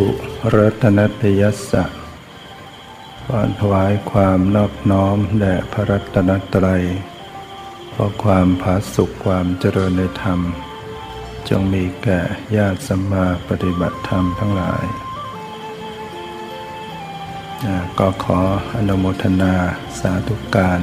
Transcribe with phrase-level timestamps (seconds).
[0.00, 0.10] ถุ
[0.56, 1.84] รัตนตยัสสะ
[3.26, 6.84] ขอถวายความนอบน้อมแด่พระรัตนตรัย
[7.90, 10.40] เพราะความผาสุขความเจริญในธรรม
[11.48, 12.20] จงมีแก่
[12.56, 14.84] ญาติสัมมาปฏิบัติธรรมทั้งหลาย
[17.98, 18.40] ก็ขอ
[18.74, 19.54] อนุโมทนา
[20.00, 20.80] สาธุการ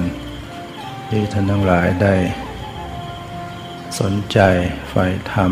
[1.10, 2.16] ที่ท่านทั้งหลายได้
[4.00, 4.40] สนใจ
[4.90, 5.52] ใฝ่ธรรม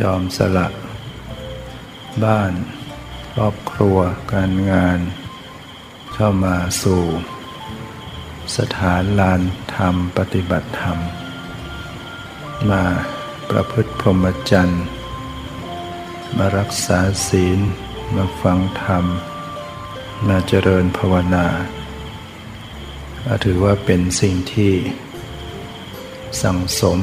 [0.00, 0.68] ยอมสละ
[2.24, 2.52] บ้าน
[3.32, 3.98] ครอบครัว
[4.32, 4.98] การงาน
[6.14, 7.02] เข้ามาสู่
[8.56, 9.40] สถานลาน
[9.74, 10.98] ธรรมปฏิบัติธรรม
[12.70, 12.84] มา
[13.50, 14.84] ประพฤติพรหมจรรย์
[16.36, 17.58] มารักษาศีล
[18.16, 19.04] มาฟังธรรม
[20.28, 21.46] มาเจริญภาวนา
[23.44, 24.74] ถือว่าเป็นสิ่งที่
[26.42, 26.98] สั่งสม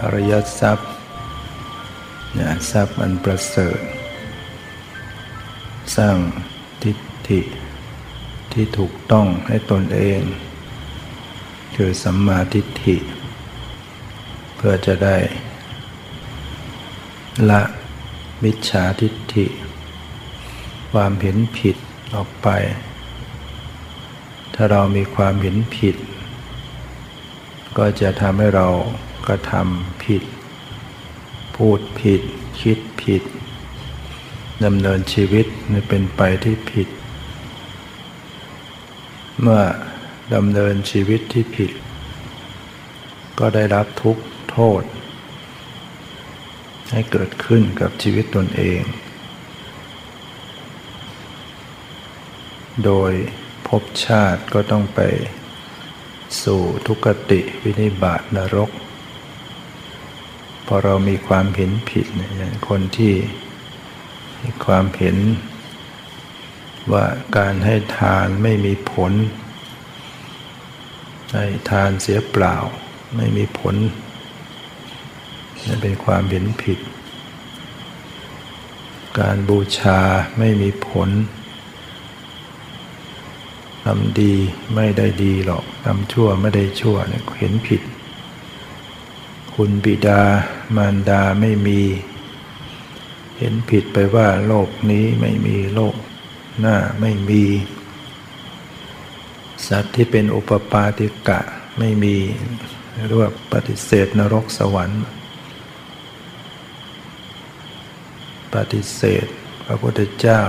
[0.00, 0.89] อริยทรัพย์
[2.38, 3.80] นะทรัพย์อันประเสริฐ
[5.96, 6.16] สร้าง
[6.82, 7.40] ทิฏฐิ
[8.52, 10.20] ที่ถูกต้องให้ตนเอง
[11.76, 12.96] คือสัมมาทิฏฐิ
[14.56, 15.16] เพื่อจะได้
[17.50, 17.62] ละ
[18.42, 19.46] มิจฉาทิฏฐิ
[20.92, 21.76] ความเห็นผิด
[22.14, 22.48] ออกไป
[24.54, 25.96] ถ้าเรามีความเห็นผิด
[27.78, 28.66] ก็จะทำให้เรา
[29.26, 30.22] กระทำผิด
[31.64, 32.22] พูดผิด
[32.60, 33.22] คิดผิด
[34.64, 35.46] ดำเนินชีวิต
[35.88, 36.88] เป็นไปที่ผิด
[39.40, 39.62] เมื่อ
[40.34, 41.70] ดำเนินชีวิตที่ผิด
[43.38, 44.16] ก็ได้รับทุก
[44.50, 44.82] โทษ
[46.92, 48.80] ให้เกิดขึ้นกับชีวิตตนเอง
[52.84, 53.12] โดย
[53.66, 55.00] ภพชาติก็ต้องไป
[56.44, 58.70] สู่ทุกติวินิบาตนรก
[60.72, 63.14] อเรามีความเห็นผิดเนี่ยคนที่
[64.42, 65.16] มีความเห็น
[66.92, 69.12] ว่าการให้ทานไม่มีผล
[71.32, 72.56] ให้ทานเสียเปล่า
[73.16, 73.76] ไม่มีผล
[75.66, 76.78] นั่นเป็นความเห็นผิด
[79.18, 80.00] การบูชา
[80.38, 81.10] ไม่มีผล
[83.84, 84.34] ทำดี
[84.74, 87.82] ไม่ได้ดีหรอกทำชั่วไม่ได้ชั่วเนี่ยเห็นผิด
[89.62, 90.22] คุณบิดา
[90.76, 91.80] มารดาไม่มี
[93.38, 95.94] เห็นผิดไปว่าโลกนี้ไม่มีโลก
[96.60, 97.44] หน้าไม่มี
[99.68, 101.40] สัตว์ที่เป็นอุปปาติกะ
[101.78, 102.16] ไม่มี
[103.06, 105.02] เรียกว่าปฏิเสธนรกสวรรค์
[108.54, 109.26] ปฏิเสธ
[109.66, 110.42] พระพุทธเจ้า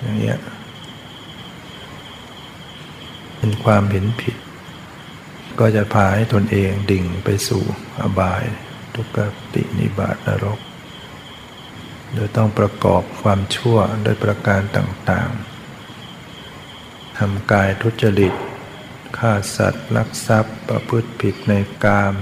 [0.00, 0.38] อย่างเงี้ย
[3.36, 4.36] เป็นความเห็นผิด
[5.60, 7.64] ก็จะพาให้ตนเองดิ่งไปสู่
[8.00, 8.44] อบาย
[8.94, 9.18] ทุกข
[9.54, 10.60] ตินิบาตนรก
[12.14, 18.34] โดยต้องประกอบความชั่วโดยประการต่างๆทำกายทุจริต
[19.18, 21.52] ฆ่าสัตว์ลักทรัพย์ประพฤติผิดใน
[21.84, 22.14] กาม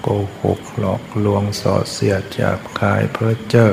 [0.00, 0.08] โก
[0.42, 3.70] หกหลอกลวงส่อเสียดจับคายเพ้อเจ้อ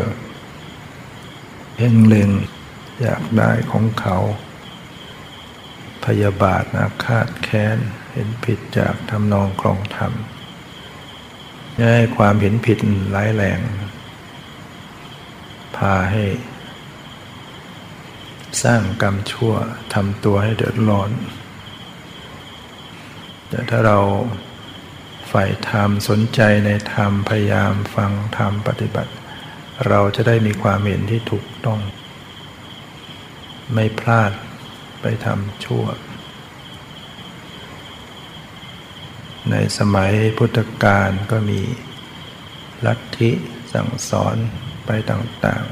[1.75, 2.31] เพ่งเล็ง
[3.01, 4.17] อยากได้ของเขา
[6.06, 7.78] พยาบาทอาฆาตแค้น
[8.12, 10.14] เห็นผิดจากทำนองครองธรรม
[11.94, 12.78] ให้ความเห็นผิด
[13.16, 13.59] ร้ายแรง
[15.76, 16.26] พาให้
[18.64, 19.53] สร้างกรรมชั่ว
[19.94, 21.11] ทำตัวให้เดือดร้อน
[23.49, 23.99] แต่ถ้าเรา
[25.28, 29.11] ใฝ่ธรรมสนใจในธรรมพยายามฟังธรรมปฏิบัติ
[29.88, 31.79] เราจะได้มีความเห็นที่ถูกต้อง
[33.73, 34.32] ไม่พลาด
[35.03, 35.85] ไปทำชั่ว
[39.52, 41.61] ในสมัยพุทธกาลก็มี
[42.85, 43.32] ลัทธิ
[43.73, 44.35] สั่งสอน
[44.85, 45.64] ไปต่าง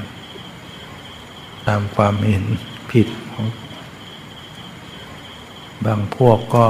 [0.80, 2.44] ๆ ตามความเห็น
[2.92, 3.46] ผิดของ
[5.86, 6.66] บางพวกก็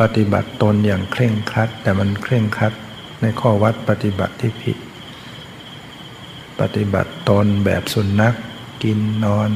[0.00, 2.72] ปฏิบัติตนอย่างเคร่งครัด แต่มันเคร่งครัด
[3.20, 4.76] ในข้อวัดปฏิบัติที่ผิด
[6.60, 8.36] ปฏิบัติตนแบบสุนัขก
[8.82, 9.50] กินนอน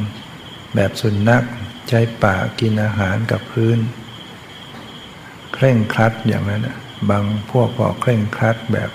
[0.75, 1.45] แบบสุนัข
[1.91, 3.79] ใช้ปากกินอาหารกับพื้น
[5.55, 6.63] เคร่งครัดอย่างนั้น
[7.11, 8.91] บางพวกก็เคร่งครัดแบบ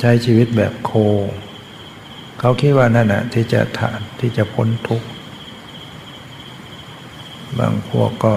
[0.00, 0.92] ใช้ชีวิตแบบโค
[2.40, 5.08] เขาคิดว่านั่นแหะที่จะฐานที่จะพ้นทุกข์
[7.58, 8.34] บางพวกก็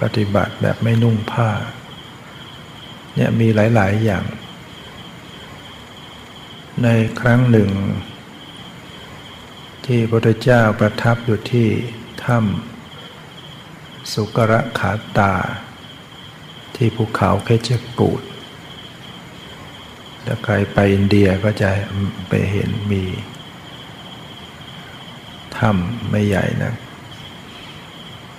[0.00, 1.50] ปฏิบัติแบบไม่นุ่งผ้า
[3.14, 4.24] เนี่ยมีหลาย ๆ อย่าง
[6.82, 6.88] ใน
[7.20, 7.70] ครั้งหนึ่ง
[9.86, 11.68] ที่พระพุทธเจ้าประทับอยู่ที่
[12.24, 15.34] ถ้ำสุกระขาตา
[16.76, 18.22] ที่ภูเขาเคจกูด
[20.26, 21.70] ถ้าใครไปอินเดียก็จะ
[22.28, 23.04] ไปเห็นมี
[25.58, 26.74] ถ้ำไม่ใหญ่นะ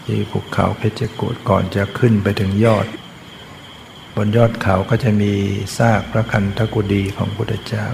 [0.06, 2.88] ที่ภูเขาเพชรกูดก่อนจะขึ้นไปถึงยอด
[4.16, 5.34] บนยอดเขาก็จะมี
[5.78, 7.88] ซากพระคันธกุฎีของพุทธเจ้า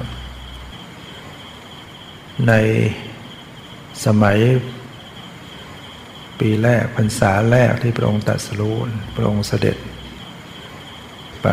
[2.47, 2.53] ใน
[4.05, 4.39] สมัย
[6.39, 8.77] ปีแรกพรรษาแรกที่พระองค์ตรัสรู้
[9.15, 9.77] พระองค์เสด็จ
[11.43, 11.47] ไป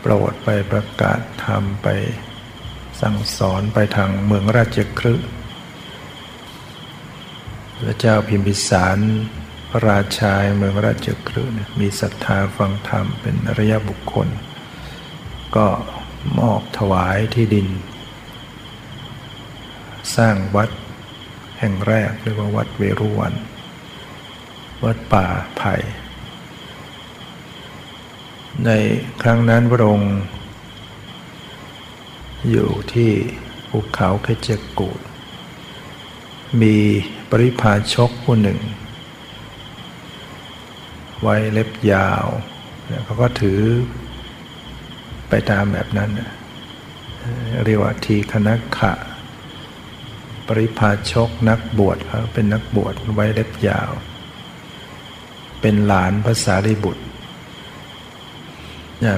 [0.00, 1.88] โปรดไปประกาศธรรมไป
[3.00, 5.28] สั่งสอนไปทางเมืองราชคฤห์
[7.84, 8.98] พระเจ้าพิมพิสาร
[9.70, 14.28] พระราชาเมืองราชคฤห์มีศรัทธาฟังธรรมเป็นอริยบุคคล
[15.56, 15.66] ก็
[16.38, 17.68] มอบถวายที่ดิน
[20.14, 20.70] สร้างวัด
[21.58, 23.34] แห่งแรกเรียกว่าวัดเวรุวัน
[24.84, 25.26] วัดป่า
[25.56, 25.74] ไผ่
[28.64, 28.70] ใน
[29.22, 30.14] ครั้งนั้นพระองค์
[32.50, 33.10] อยู่ที่
[33.70, 34.48] ภูเขาเคจ
[34.78, 35.00] กูด
[36.62, 36.76] มี
[37.30, 38.58] ปริพาชกผู้หนึ่ง
[41.22, 42.26] ไว้เล็บยาว
[43.04, 43.60] เขาก็ถือ
[45.28, 46.10] ไปตามแบบนั้น
[47.64, 48.92] เรียกว่าทีคณะขะ
[50.46, 53.90] ปริพาชกนักบวชเขาเป็นนักบวชไว้เล็บยาว
[55.60, 57.04] เป็นหลานภาษาริบุตร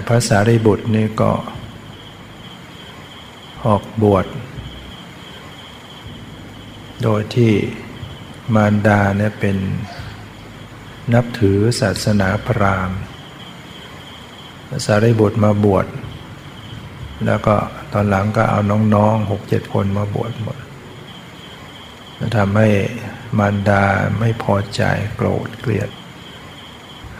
[0.06, 1.32] พระสาษารีบุตรนี่ก็
[3.66, 4.26] ออกบวช
[7.02, 7.52] โดยที่
[8.54, 9.56] มารดาเนี่ยเป็น
[11.14, 12.98] นับถือศาสนาพราหมณ์
[14.68, 15.86] พระสารีบุตรมาบวช
[17.26, 17.54] แล้วก็
[17.92, 18.60] ตอนหลังก็เอา
[18.94, 20.58] น้องๆหกเจ็ดคนมาบวชหมด
[22.36, 22.68] ทำให้
[23.38, 23.84] มารดา
[24.18, 24.82] ไม่พอใจ
[25.16, 25.90] โกรธเกลียด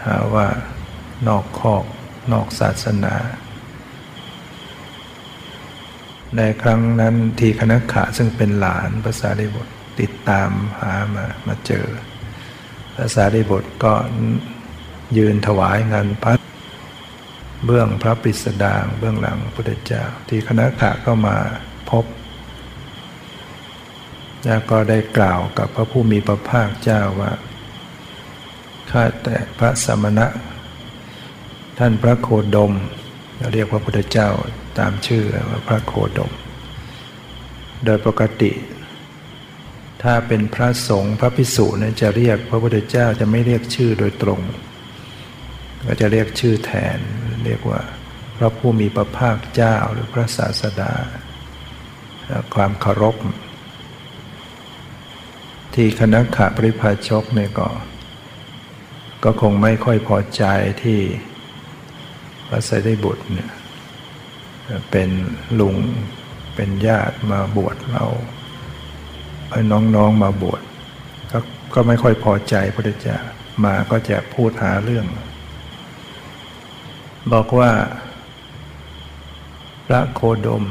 [0.05, 0.47] หาว่า
[1.29, 1.85] นอกคอก
[2.33, 3.15] นอกศาสนา
[6.37, 9.69] ในครั้งนั้นทีคณะขะซึ่งเป็นหลานภาษาดิบท
[10.01, 10.51] ติดตาม
[10.81, 11.87] หามามาเจอ
[12.97, 13.95] ภาษาดิบทก็
[15.17, 16.39] ยืนถวายงานพัด
[17.65, 21.37] เบื้องพระปิสดางเบื้องหลังพุทธเจ้า ทีคณะขะก็มา
[21.91, 22.05] พบ
[24.45, 27.33] แล้วก็ได้กล่าวกับพระผู้มีพระภาคเจ้าว่า
[28.91, 30.27] ข้าแต่พระสมณะ
[31.79, 32.73] ท่านพระโคดม
[33.37, 34.29] เราเรียกพระพุทธเจ้า
[34.79, 36.33] ตามชื่อว่าพระโคดม
[37.85, 38.53] โดยปกติ
[40.03, 44.41] ถ้าเป็นพระสงฆ์พระภิกษุเนี่ยจะเรียกพระพุทธเจ้าจะไม่เรียกชื่อโดยตรง
[45.87, 46.99] ก็จะเรียกชื่อแทน
[47.45, 47.81] เรียกว่า
[48.37, 50.93] พระผู้มีพระภาคเจ้าหรือพระศาสดา
[52.55, 53.17] ความเคารพ
[55.81, 57.69] ที่คณะขะปริพาชกเนี่ยก็
[59.25, 60.45] ก็คงไม่ค่อยพอใจ
[60.83, 61.01] ที่
[62.49, 63.51] พระสารีบุตรเนี่ย
[64.91, 65.11] เป็น
[65.61, 65.77] ลุง
[66.55, 68.05] เป็นญาติมาบวชเรา
[69.51, 69.61] ให้
[69.95, 70.63] น้องๆมาบวช
[71.31, 71.39] ก็
[71.75, 73.19] ก็ไม่ค่อยพอใจพระเจ้า
[73.65, 75.07] มาก็จะพูดหาเรื่อง
[77.33, 77.71] บอกว่า
[79.87, 80.65] พระโคดม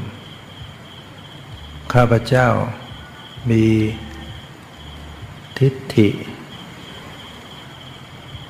[1.93, 2.47] ข้าพเจ้า
[3.51, 3.65] มี
[5.59, 6.09] ทิฏฐิ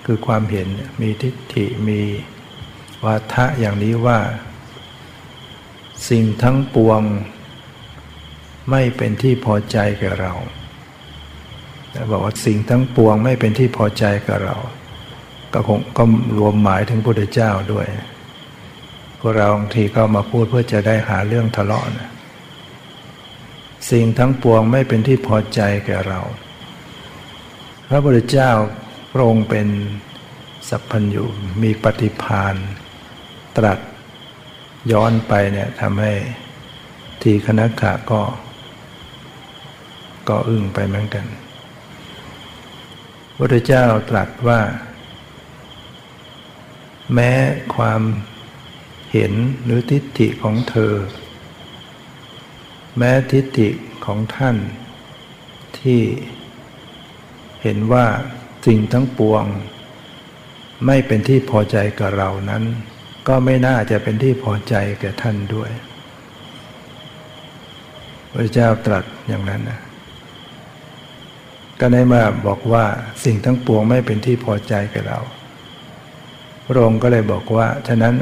[0.06, 0.68] คือความเห็น
[1.02, 2.02] มีทิฏฐิมี
[3.06, 4.20] วาทะอย่างนี้ว่า
[6.10, 7.02] สิ่งทั้งปวง
[8.72, 10.34] ไม่เป็นที่พอใจแก่เรา
[12.12, 14.58] บอกว่าสิ่งทั้งปวงไม่เป็นที่พอใจกับเรา
[15.54, 16.04] ก็คงก็
[16.38, 17.88] รวมหมายถึงพระพุทธเจ้าด้วย
[19.20, 22.10] พวกเราบางทีก็มาพูดเพื่อจะได้หาเรื่องทะเลาะนะ
[23.92, 26.22] สิ่งทั้งปวงไม่เป็นที่พอใจแก่เรา
[27.90, 28.52] พระพุทธเจ้า
[29.12, 29.68] พระองค์เป็น
[30.70, 31.24] สัพพัญญู
[31.62, 32.56] มีปฏิพาน
[33.58, 33.80] ตรัส
[34.92, 36.14] ย้อนไปเนี่ยทำให้
[37.22, 38.22] ทีคณะขะก็
[40.30, 41.26] ก็อึ้งไปเหมือนกัน
[43.38, 44.62] พระเจ้าตรัสว่า
[47.14, 47.32] แม้
[47.76, 48.02] ความ
[49.12, 50.94] เห็นหรือทิฏฐิของเธอ
[52.98, 53.70] แม้ทิฏฐิ
[54.06, 54.58] ของท่าน
[55.80, 56.02] ที่
[57.64, 58.06] เห็นว่า
[58.66, 59.46] สิ่งทั้งปวง
[60.86, 62.64] ไม่เป็นที่พอใจกับเรานั้น
[63.28, 65.72] ก็ไม่น่าจะเป็นที่พอใจแก่ท่านด้วย
[68.34, 69.80] พระเจ้าตรัสอย่างนั้นนะ
[71.80, 72.86] ก็ได้มาบอกว่า
[73.26, 75.20] สิ่งทั้งปวงไม่เป็นที่พอใจแก่เรา
[76.66, 78.16] พระองค์ก็เลยบอกว่าฉะนั้น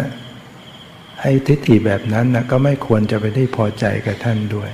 [1.22, 4.72] ให้ทิฏฐิแบบนั้นนะก็ไม่ควรจะเป็นที่พอใจกับท่านด้วย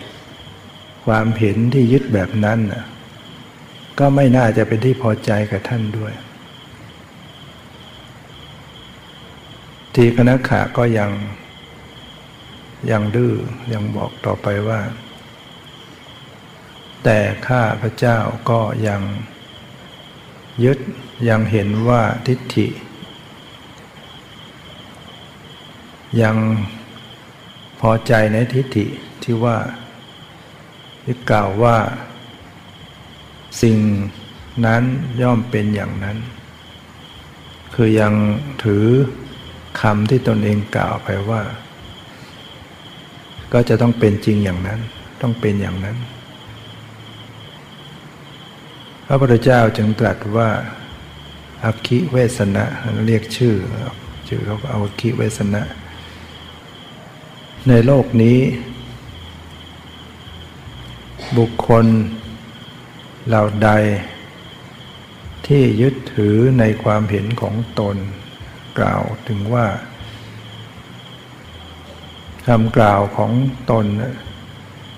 [1.05, 2.83] ความเห็นที่ยึดแบบนั้นนะ
[3.99, 6.13] ก็ไม่น่าจะเป็นที่พอใจกับท่านด้วย
[9.95, 11.11] ทีคณะขาก็ยัง
[12.91, 13.33] ยังดื้อ
[13.73, 14.81] ยังบอกต่อไปว่า
[17.03, 18.17] แต่ข้าพระเจ้า
[18.49, 19.01] ก็ยัง
[20.63, 20.79] ยึด
[21.29, 22.67] ยังเห็นว่าทิฏฐิ
[26.21, 26.37] ยัง
[27.79, 28.85] พอใจในทิฏฐิ
[29.23, 29.57] ที่ว่า
[31.03, 31.77] ที่กล่าวว่า
[33.61, 33.77] สิ่ง
[34.65, 34.83] นั้น
[35.21, 36.17] ย่อมเป็นอย่างนั้น
[37.75, 38.13] คือยัง
[38.63, 38.85] ถือ
[39.81, 41.41] คำที่ตนเองกล่าวไปว่า
[43.53, 44.79] ก็จะต้องเป็นจริงอย่างนั้น
[45.21, 45.97] ต้องเป็นอย่างนั้น
[49.05, 50.49] พระพุทธเจ้าจึงตรัสว่า
[51.63, 52.65] อาคิเวสนะ
[53.05, 53.55] เรียกชื่อ
[54.27, 55.61] ชื่อเขาเอาอาคิเวสนะ
[57.69, 58.39] ในโลกนี้
[61.37, 61.85] บุคคล
[63.27, 63.69] เหล่าใด
[65.47, 67.95] ที่ยึดถือในความเห็นของตน
[68.79, 69.67] กล่าวถึงว่า
[72.47, 73.31] คำกล่าวของ
[73.71, 73.85] ตน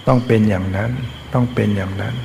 [0.08, 0.92] ต้องเป็นอย่างนั้น
[1.34, 2.16] ต้องเป็นอย่างนั้น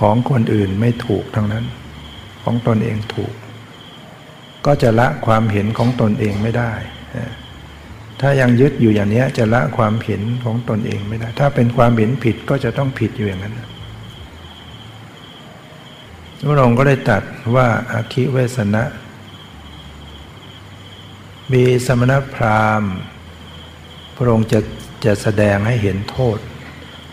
[0.00, 1.64] ของคนอื่นไม่ถูกทั้งนั้น
[2.42, 3.34] ของตนเองถูก
[4.66, 6.72] ก็จะละความเห็นของตนเองไม่ได้
[8.20, 13.60] ถ้ายังยึดอยู่อย่างนี้จะละความเห็นของตนเองไม่ได้ ถ้าเป็นความเห็นผิดก็จะต้องผิดอยู่อย่างนั้น
[16.38, 17.22] พระองค์ก็ได้ตัด
[17.54, 18.84] ว่าอาคิเวสนะ
[21.52, 22.92] มีสมณพราหมณ์
[24.16, 24.60] พระองค์จะ
[25.04, 26.38] จะแสดงให้เห็นโทษ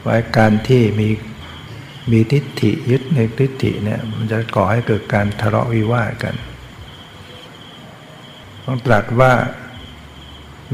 [0.01, 1.09] ไว้การที่มี
[2.11, 6.35] มีทิฏฐิยึดในทิฏฐิเนี่ยมันจะก่อให้เกิดการทะเลาะวิวาทกัน
[8.63, 9.33] ต้องตรัสว่า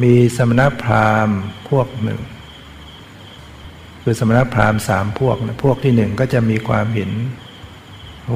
[0.03, 2.21] มีสมณพราหมณ์พวกหนึ่ง
[4.03, 7.12] คือสมณพราหมณ์สามพวกนะพวกที่หนึ่งก็จะมีความเห็น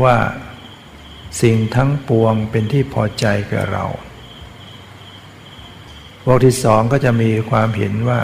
[0.04, 0.18] ว่า
[1.42, 3.86] สิ่งทั้งปวงเป็นที่พอใจแก่เรา
[6.26, 8.22] พวกที่สองก็จะมีความเห็นว่า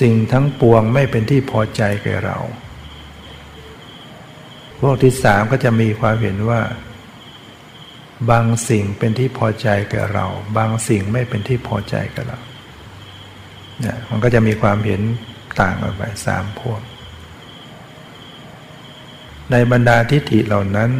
[0.00, 2.38] สิ่งทั้งปวงไม่เป็นที่พอใจแก่เรา
[4.80, 6.60] พวกที่สามก็จะมีความเห็นว่า
[8.30, 10.26] บางสิ่งเป็นที่พอใจแก่เรา
[10.56, 12.38] บางสิ่งไม่เป็นที่พอใจแก่เรา
[13.80, 15.00] เนี่ยมันก็จะมีความเห็น
[15.60, 16.80] ต่างกันไปสามพวก
[19.50, 20.90] ในบรรดาทิฏฐิเหล่านั้น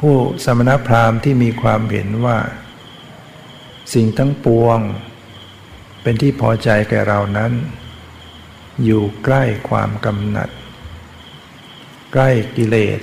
[0.00, 2.38] ผู้สมณพราหมณ์ที่มีความเห็นว่า
[3.94, 4.78] สิ่งทั้งปวง
[6.02, 7.52] เป็นที่พอใจแก่เรานั้น
[8.84, 10.50] อยู่ใกล้ความกำหนัด
[12.12, 13.00] ใกล้กิเลส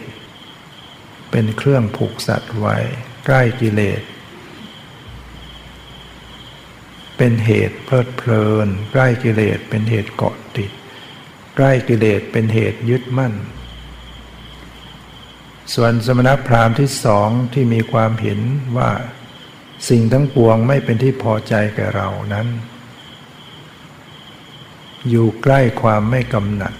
[1.32, 2.78] เป็นเครื่องผูกสัตว์ไว้
[3.26, 4.02] ใกล้กิเลส
[7.18, 10.72] เป็นเหตุเพลิดเพลิน ใกล้กิเลสเป็นเหตุเกาะติด
[11.56, 13.34] ใกล้กิเลสเป็นเหตุยึดมั่น
[15.74, 18.40] ส่วนสมณพราหมณ์ที่สองที่มีความเห็น
[18.78, 18.92] ว่า
[19.90, 22.48] สิ่งทั้งปวงไม่เป็นที่พอใจแก่เรานั้น
[25.10, 26.74] อยู่ใกล้ความไม่กำหนัด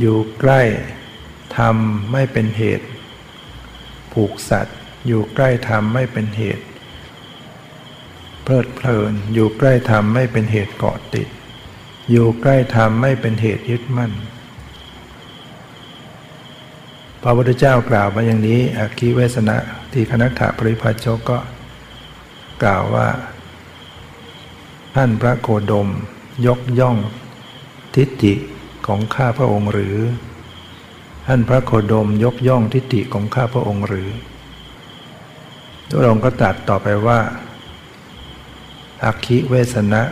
[0.00, 0.62] อยู่ใกล้
[1.56, 1.76] ธรรม
[2.12, 2.86] ไม่เป็นเหตุ
[4.16, 6.64] ผูกสัตว์ อยู่ใกล้ธรรมไม่เป็นเหตุ
[8.44, 11.28] เพลิดเพลินอยู่ใกล้ธรรมไม่เป็นเหตุเกาะติด
[12.10, 14.12] อยู่ใกล้ธรรมไม่เป็นเหตุยึดมั่น
[17.22, 19.56] พระพุทธเจ้ากล่าวมาอย่างนี้อาคีเวสนะ
[19.92, 21.38] ที่คณะถาปริพัชชกก็
[22.62, 23.08] กล่าวว่า
[24.94, 25.88] ท่านพระโคดม
[26.46, 26.96] ยกย่อง
[27.94, 28.34] ทิฏฐิ
[28.86, 29.96] ของข้าพระองค์หรือ
[31.26, 34.10] ท่านพระโคดมยกย่องทิฏฐิของข้าพระองค์หรือ
[35.98, 37.18] พระองค์ก็ตรัสต่อไปว่า
[39.04, 40.02] อาคิเวสนะ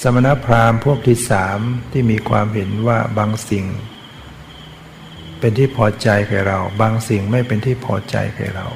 [0.00, 1.58] สมณพราหมณ์พวกที่สาม
[1.92, 3.66] ที่มีความเห็นว่าบางสิ่ง
[5.38, 8.66] เป็นที่พอใจแก่เรา บางสิ่งไม่เป็นที่พอใจแก่เรา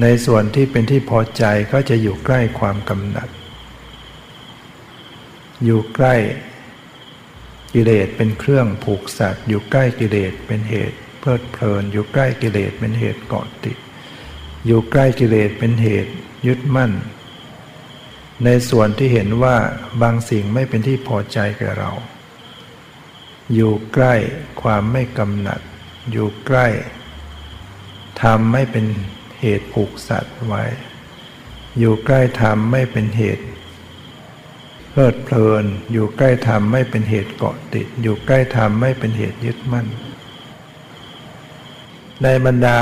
[0.00, 3.28] ในส่วนที่เป็นที่พอใจก็จะอยู่ใกล้ความกำหนัด
[5.64, 6.14] อยู่ใกล้
[7.74, 13.78] กิเลสเป็นเครื่องผูกสัตว์ อยู่ใกล้กิเลสเป็นเหตุ เพลิดเพลิน อยู่ใกล้กิเลสเป็นเหตุเกาะติด
[14.66, 16.12] อยู่ใกล้กิเลสเป็นเหตุ
[16.46, 16.92] ยึดมั่น
[18.44, 19.56] ในส่วนที่เห็นว่า
[20.02, 21.90] บางสิ่งไม่เป็นที่พอใจแก่เรา
[23.54, 24.14] อยู่ใกล้
[24.62, 25.60] ความไม่กำหนัด
[26.10, 26.66] อยู่ใกล้
[28.22, 28.86] ทำไม่เป็น
[29.40, 30.64] เหตุผูกสัตว์ไว้
[31.78, 33.44] อยู่ใกล้ธรรมไม่เป็นเหตุ
[34.98, 39.86] ลิดเพลิน อยู่ใกล้ธรรมไม่เป็นเหตุเกาะติด อยู่ใกล้ธรรมไม่เป็นเหตุยึดมั่น
[42.22, 42.80] ในบรรดา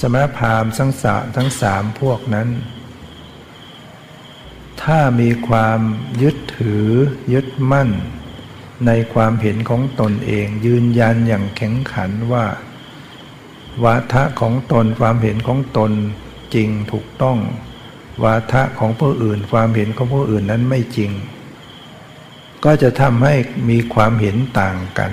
[0.00, 2.48] สมณพราหมณ์ทั้งสามทั้งสามพวกนั้น
[4.82, 5.80] ถ้ามีความ
[6.22, 6.86] ยึดถือ
[7.32, 7.90] ยึดมั่น
[8.86, 12.46] ในความเห็นของตนเองยืนยันอย่างแข็งขันว่า
[13.84, 15.92] วาทะของตนความเห็นของตน
[16.54, 17.38] จริงถูกต้อง
[18.24, 21.10] วาทะของผู้อื่น ความเห็นของผู้อื่นนั้นไม่จริง
[22.64, 23.34] ก็จะทำให้
[23.70, 25.12] มีความเห็นต่างกัน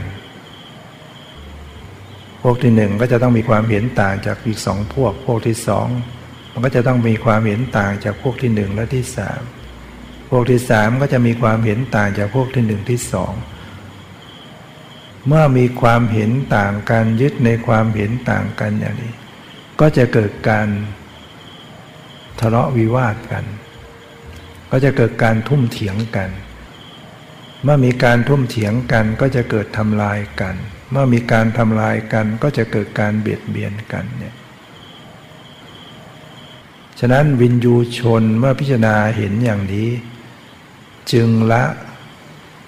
[2.41, 5.88] พวกที่หนึ่งก็จะต้องมีความเห็นต่างจากอีกสองพวก พวกที่สอง
[6.51, 9.41] มันก็จะต้องมีความเห็นต่างจากพวกที่หนึ่งและที่สาม
[10.29, 13.33] พวกที่สามก็จะมีความเห็นต่างจากพวกที่หนึ่งที่สอง
[15.27, 19.13] เมื่อมีความเห็นต่างกันยึดในความเห็นต่างกันอย่างนี้
[19.79, 20.67] ก็จะเกิดการ
[22.40, 23.46] ทะเลาะวิวาทกัน
[24.72, 26.30] ก็จะเกิดการทุ่มเถียงกัน
[27.63, 30.56] เมื่อมีการทุ่มเถียงกันก็จะเกิดทำลายกัน
[30.92, 34.36] เมื่อมีการทำลายกันก็จะเกิดการเบียดเบียนกันเนี่ย
[37.00, 39.90] ฉะนั้นวินยูชนเมื่อพิจารณาเห็นอย่างนี้
[41.12, 41.63] จึงละ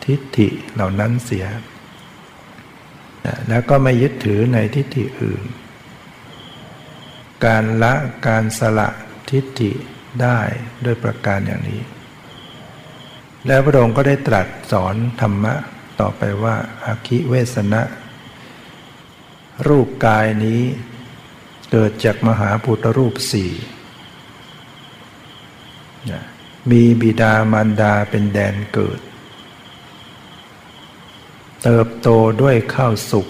[0.06, 1.46] ทิฏฐิเหล่านั้นเสีย
[3.48, 5.44] แล้วก็ไม่ยึดถือในทิฏฐิอื่น
[7.46, 7.94] การละ
[8.28, 8.90] การสละ
[9.30, 9.72] ทิฏฐิ
[10.22, 10.40] ได้
[10.86, 11.82] ด้วยประการอย่างนี้
[13.48, 15.54] แล้วพระองค์ก็ได้ตรัสสอนธรรมะ
[16.00, 16.56] ต่อไปว่า
[16.86, 17.82] อาคิเวสนะ
[19.68, 20.62] รูปกายนี้
[21.72, 23.52] เกิดจากมหาพุทธรูปสี่
[26.72, 29.00] มีบิดามารดาเป็นแดนเกิด
[31.64, 32.10] เติบโต
[32.42, 33.28] ด้วยข้าวสุก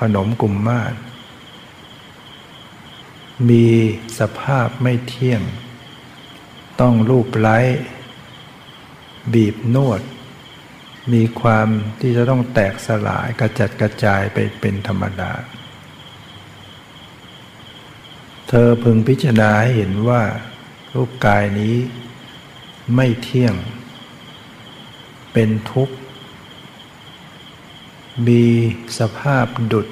[0.00, 0.92] ขนมกุมมาน
[3.48, 3.66] มี
[4.18, 5.42] สภาพไม่เที่ยง
[6.80, 7.58] ต้องรูปไล้
[9.34, 10.00] บีบนวด
[11.12, 11.68] มีความ
[12.00, 15.32] ที่จะต้องแตกสลายกระจัดกระจายไปเป็นธรรมดา
[18.48, 20.22] เธอพึงพิจารณาให้เห็นว่า
[20.94, 21.76] รูปกายนี้
[22.94, 23.54] ไม่เที่ยง
[25.32, 25.96] เป็นทุกข์
[28.26, 28.44] มี
[28.98, 29.88] สภาพดุด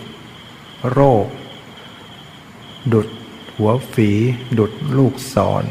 [0.90, 1.26] โรค
[2.92, 3.08] ดุด
[3.56, 4.10] หัวฝี
[4.58, 5.64] ดุดลูกศร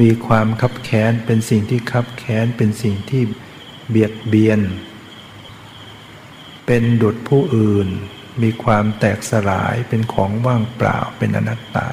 [0.00, 3.22] มีความคับแค้นเป็นสิ่งที่คับแค้นเป็นสิ่งที่
[3.88, 4.60] เบียดเบียน
[6.66, 7.88] เป็นดุดผู้อื่น
[8.42, 11.88] มีความแตกสลายเป็นของว่างเปล่าเป็นอนัตตา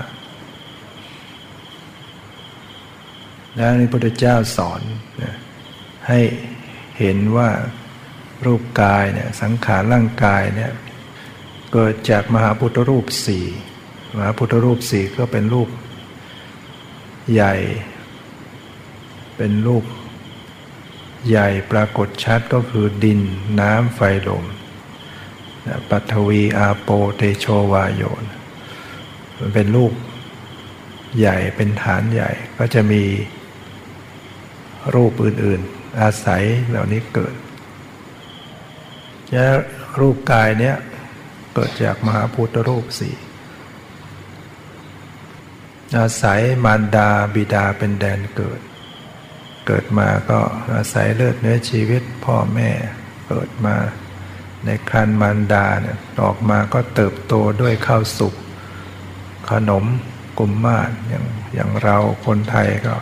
[3.56, 4.82] แล้วในพระพุทธเจ้าสอน
[6.08, 6.20] ให้
[7.00, 7.50] เห็นว่า
[8.46, 10.72] รูปกายเนี่ยสังขารร่างกายเนี่ย
[11.74, 13.46] เกิดจากมหาพุทธรูปสี่
[14.16, 15.70] มหาพุทธรูปสี่ก็เป็นรูป
[17.34, 17.56] ใหญ่
[19.38, 19.84] เป็นรูป
[21.30, 23.20] ใหญ่ปรากฏชัดก็คือดิน
[23.60, 24.46] น้ำไฟลม
[25.90, 28.26] ปัทวีอาโปเตโชวายโยน
[29.38, 29.94] มันเป็นรูป
[31.18, 33.04] ใหญ่เป็นฐานใหญ่ก็จะมี
[34.96, 37.36] รูปอื่นๆ อาศัยเหล่านี้เกิด
[39.34, 39.46] จะ
[40.00, 40.76] รูปกายเนี้ย
[41.54, 43.16] เกิดจากมหาพุทธรูปสี่
[46.00, 48.60] อาศัยมารดาบิดาเป็นแดนเกิด
[49.68, 50.40] เกิดมาก็
[50.76, 52.70] อาศัยเลือดเนื้อชีวิตพ่อแม่
[53.28, 53.76] เกิดมา
[54.66, 58.36] ในครันมารดาเนี่ยออกมาก็เติบโตด้วยข้าวสุก
[59.52, 59.86] ขนม
[60.40, 62.96] กุมมาศอย่างอย่างเราคนไทยก็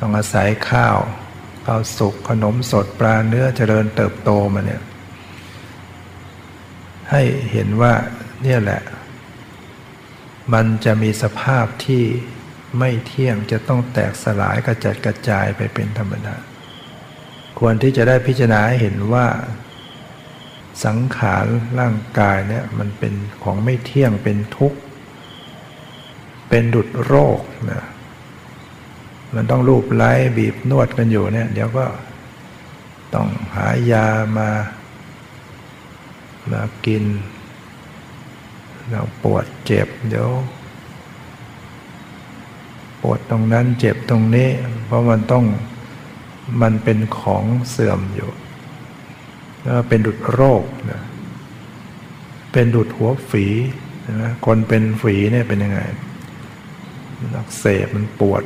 [0.00, 0.98] ต้องอาศัยข้าว
[1.66, 4.82] ข้าวสุกขนมสดปลาเนื้อเจริญเติบโตมาเนี่ย
[7.10, 7.92] ให้เห็นว่า
[8.42, 8.80] เนี่ยแหละ
[10.52, 12.04] มันจะมีสภาพที่
[12.78, 16.36] ไม่เที่ยงจะต้องแตกสลายกระจัดกระจายไปเป็นธรรมดา
[17.58, 19.26] ควรที่จะได้พิจารณาเห็นว่า
[20.84, 21.46] สังขาร
[21.78, 24.78] ร่างกายเนี่ยมันเป็นของไม่เที่ยงเป็นทุกข์
[26.48, 27.84] เป็นดุดโรคนะ
[29.34, 31.86] มันต้องรูปไล้บีบนวดกันอยู่เนี่ย เดี๋ยวก็
[33.14, 34.06] ต้องหายา
[34.38, 34.50] มา
[36.52, 37.04] มากิน
[38.90, 40.30] เราปวดเจ็บเดี๋ยว
[43.02, 44.50] ปวดตรงนั้นเจ็บตรงนี้
[44.86, 45.44] เพราะมันต้อง
[46.62, 48.30] มันเป็นของเสื่อมอยู่
[49.62, 51.02] แล้วเป็นดุดโรคนะ
[52.52, 53.46] เป็นดุดหัวฝี
[54.22, 55.80] นะคนเป็นฝีเนี่ยเป็นยังไง
[57.18, 58.42] มันอักเสบมันปวด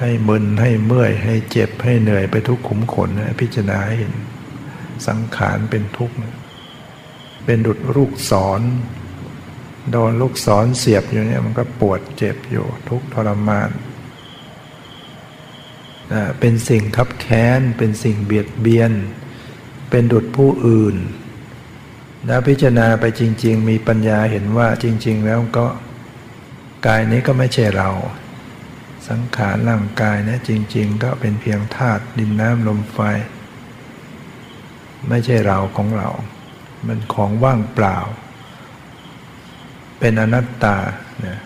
[0.00, 4.14] ให้มึนให้เมื่อย ให้เจ็บให้เหนื่อยไปทุกขุมขนนะพิจารณาเห็น
[5.06, 6.16] สังขารเป็นทุกข์
[7.44, 8.60] เป็นดุดลูกศร
[9.90, 13.70] โดนลูกศรเสียบอยู่เนี่ยมันก็ปวดเจ็บอยู่ทุกทรมาน
[16.40, 18.92] เป็นสิ่งคับแค้น เป็นสิ่งเบียดเบียน
[19.90, 20.96] เป็นดุดผู้อื่น
[22.26, 25.66] แล้วพิจารณาไปจริง ๆ มีปัญญาเห็นว่าจริง ๆ แล้วก็
[26.86, 27.90] กายนี้ก็ไม่ใช่เรา
[29.08, 32.98] สังขารร่างกายเนี่ยจริง ๆ ก็เป็นเพียงธาตุดินน้ำลมไฟ
[35.08, 36.08] ไม่ใช่เราของเรา
[36.86, 37.98] มันของว่างเปล่า
[39.98, 40.76] เป็นอนัตตา
[41.20, 41.40] เนี่ย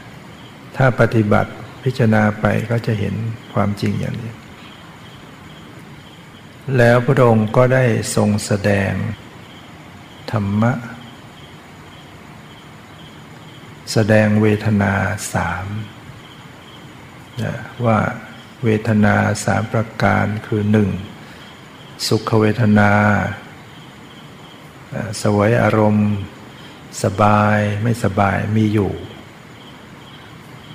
[0.77, 3.15] ถ้าปฏิบัติพิจารณาไปก็จะเห็น
[3.53, 4.35] ความจริงอย่างนี้
[6.77, 7.85] แล้วพระองค์ก็ได้
[8.17, 8.93] ทรงแสดง
[10.33, 10.73] ธรรมะ
[13.93, 14.95] แสดงเวทนา
[15.33, 15.67] สาม
[17.85, 17.99] ว่า
[18.65, 20.91] เวทนาสามประการคือหนึ่ง
[22.07, 22.91] สุขเวทนา
[25.23, 26.11] สวยอารมณ์
[27.05, 28.93] สบายไม่สบายมีอยู่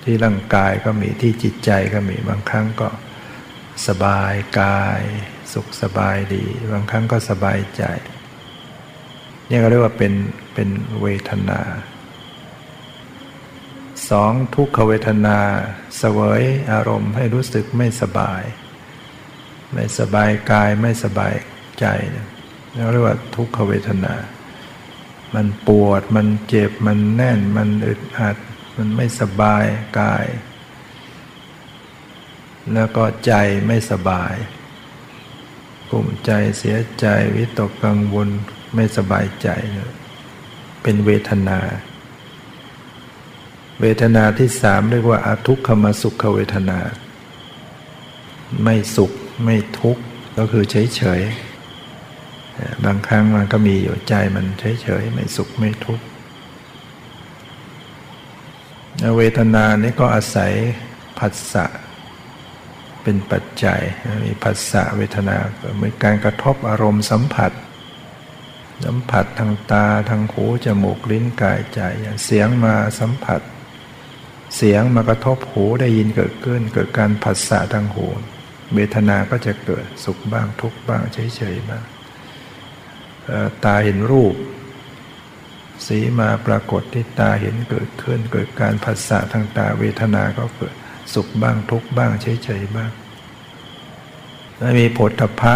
[0.03, 2.89] ที่ร่างกายก็มีที่จิตใจก็มีบางครั้งก็
[3.87, 5.01] สบายกาย
[5.53, 7.83] สุขสบายดี บางครั้งก็สบายใจ
[9.49, 10.13] นี่ก็เรียกว่าเป็น
[10.53, 10.69] เป็น
[11.01, 11.61] เวทนา
[14.09, 15.39] สองทุกขเวทนา
[15.97, 18.43] เสวยอารมณ์ให้รู้สึกไม่สบาย
[19.73, 21.33] ไม่สบายกายไม่สบาย
[21.79, 24.15] ใจเเรียกว่าทุกขเวทนา
[25.35, 28.37] มันปวด มันเจ็บ มันแน่น มันอึดอัด
[28.77, 29.65] มันไม่สบาย
[29.99, 30.25] กาย
[32.73, 33.33] แล้วก็ใจ
[33.67, 34.33] ไม่สบาย
[35.91, 37.05] กลุ่มใจเสียใจ
[37.35, 38.29] วิตกกังวล
[38.75, 39.49] ไม่สบายใจ
[40.81, 41.59] เป็นเวทนา
[43.81, 46.79] เวทนาที่สามเรียกว่าอาทุกขมสุขเวทนา
[48.63, 49.11] ไม่สุข
[49.43, 50.03] ไม่ทุกข์
[50.37, 51.21] ก็คือเฉยเฉย
[52.85, 56.05] บางครั้งมันก็มีอยู่ใจมันเฉยเฉยไม่สุขไม่ทุกข์
[59.17, 60.51] เวทนานี้ก็อาศัย
[61.19, 61.65] ผัสสะ
[63.03, 63.81] เป็นปัจจัย
[64.25, 65.37] มีผัสสะเวทนา
[65.75, 67.51] เหมือนการกระทบอารมณ์สัมผัส
[68.85, 73.41] สัมผัสทางตาทางหูจมูกลิ้นกายใจอย่างเสียงมาสัมผัส
[74.55, 78.07] เสียงมากระทบหูได้ยินเกิดขึ้น เกิดการผัสสะทางหู
[78.75, 81.83] เวทนาก็จะเกิดสุขบ้างทุกข์บ้างเฉยๆบ้าง
[83.65, 84.35] ตาเห็นรูป
[85.87, 90.73] สีมาปรากฏที่ตาเห็นเกิดขึ้น เกิดการผัสสะทางตาเวทนาก็เกิด
[91.13, 92.91] สุขบ้างทุกบ้างเฉยๆบ้าง
[94.57, 95.55] แล้วมีผลทพะ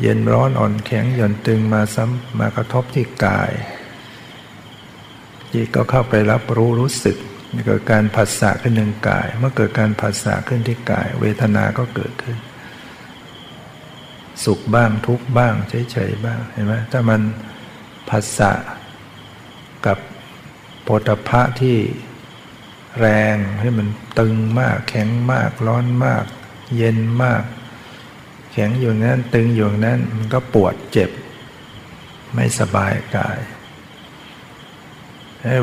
[0.00, 3.52] เย็นร้อนอ่อนแข็งหย่อนตึงมาซ้ำมากระทบที่กาย
[5.52, 7.16] จิตก็เข้าไปรับรู้รู้สึก
[7.66, 12.36] เกิดการผัสสะขึ้นหนึ่งกาย เมื่อเกิดการผัสสะขึ้นที่กาย เวทนาก็เกิดขึ้น
[14.44, 17.20] สุขบ้างทุกบ้างเฉยๆบ้างเห็นไหมถ้ามัน
[18.08, 18.52] ผัสสะ
[19.86, 19.98] กับ
[20.82, 21.78] โพธพะที่
[23.00, 26.24] แรงให้มันตึงมากแข็งมากร้อนมาก
[26.76, 27.42] เย็นมาก
[28.52, 31.10] แข็งอยู่นั้นตึงอยู่นั้นมันก็ปวดเจ็บ
[32.34, 33.38] ไม่สบายกาย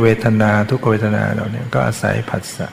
[0.02, 2.68] เวทนาทุกเวทนาเราเนี่ยก็อาศัยผัสสะ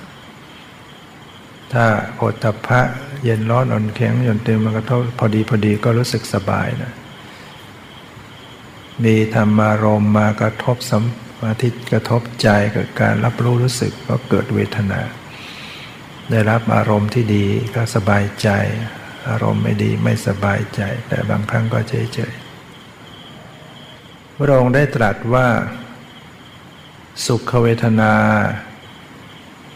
[1.72, 2.80] ถ้าโอตพะ
[3.24, 6.92] เย็นร้อนอ่อนแข็งหย่อนเต็มมันกระทบพอดีพอดีก็รู้สึกสบายนะ
[9.04, 11.02] มีธรรมารมมากระทบสัม
[11.42, 15.00] มาทิกระทบใจเกิดการรับรู้รู้สึกก็เกิดเวทนา
[16.30, 18.48] ได้รับอารมณ์ที่ดีก็สบายใจ
[19.28, 22.34] อารมณ์ไม่ดีไม่สบายใจ แต่บางครั้งก็เฉยเฉย
[24.36, 25.48] พระองค์ได้ตรัสว่า
[27.26, 28.14] สุขเวทนา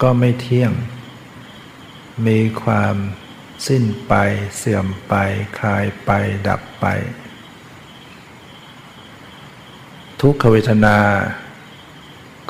[0.03, 0.73] ก็ไม่เที่ยง
[2.27, 2.95] มีความ
[3.69, 4.15] สิ้นไป
[4.59, 5.15] เสื่อมไป
[5.59, 6.11] คลายไป
[6.49, 6.87] ดับไป
[10.21, 10.99] ทุกขเวทนา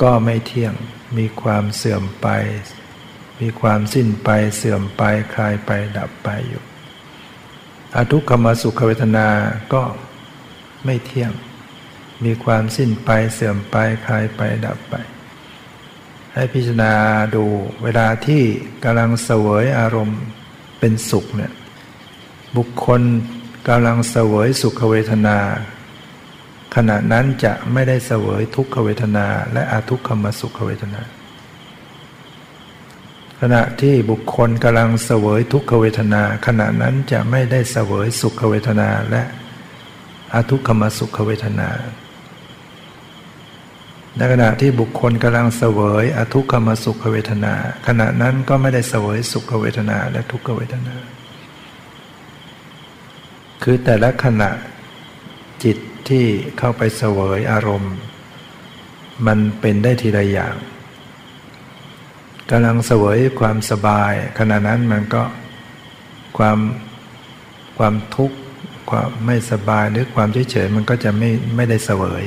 [0.01, 0.73] ก็ไม่เที่ยง
[1.17, 2.27] มีความเสื่อมไป
[3.41, 6.63] มีความสิ้นไปเสื่อมไป คลายไปดับไปอยู่
[7.95, 9.27] อทุกขมสุขเวทนา
[9.73, 9.83] ก็
[10.85, 11.31] ไม่เที่ยง
[12.23, 14.95] มีความสิ้นไปเสื่อมไป คลายไปดับไป
[16.33, 16.93] ให้พิจารณา
[17.35, 17.45] ดู
[17.83, 18.43] เวลาที่
[18.83, 20.21] กำลังเสวยอารมณ์
[20.85, 21.51] เป็นสุขเนี่ย
[22.57, 23.01] บุคคล
[23.67, 25.37] กำลังเสวยสุขเวทนา
[26.75, 31.01] ขณะนั้นจะไม่ได้เสวยทุกขเวทนา และอาทุกขมสุขเวทนา
[33.41, 39.23] ขณะที่บุคคลกำลังเสวยทุกขเวทนา ขณะนั้นจะไม่ได้เสวยสุขเวทนาและ
[40.33, 41.69] อาทุกขมสุขเวทนา
[44.17, 47.53] ในขณะที่บุคคลกำลังเสวย อทุกขมสุขเวทนา
[47.87, 50.95] ขณะนั้นก็ไม่ได้เสวยสุขเวทนาและทุกขเวทนา
[53.63, 54.49] คือแต่ละขณะ
[55.63, 55.77] จิต
[56.09, 56.25] ที่
[56.57, 57.95] เข้าไปเสวยอารมณ์
[59.27, 60.55] มันเป็นได้ทีละอย่าง
[62.49, 65.23] กำลังเสวยความสบาย ขณะนั้นมันก็
[66.37, 66.59] ความ
[67.77, 68.37] ความทุกข์
[68.89, 72.23] ความไม่สบายหรือความเฉยๆมันก็จะไม่ไม่ได้เสวย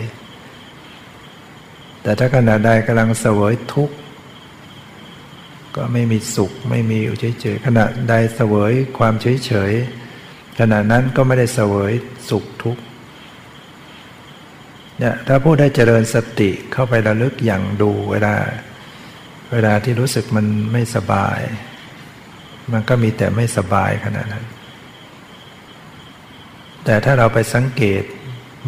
[2.06, 3.96] แต่ถ้าขณะใดกำลังเสวยทุกข์
[5.76, 11.92] ก็ไม่มีสุขไม่มีอยู่เฉยๆขณะใดเสวยความเฉยๆขณะนั้นก็ไม่ได้เสวย
[12.28, 12.82] สุขทุกข์
[14.98, 18.34] เนี่ยถ้าผู้ได้เจริญสติเข้าไประลึกอย่างดูเวลา
[19.52, 21.40] เวลาที่รู้สึกมันไม่สบาย
[22.72, 24.46] มันก็มีแต่ไม่สบายขนาดนั้น
[26.84, 28.02] แต่ถ้าเราไปสังเกต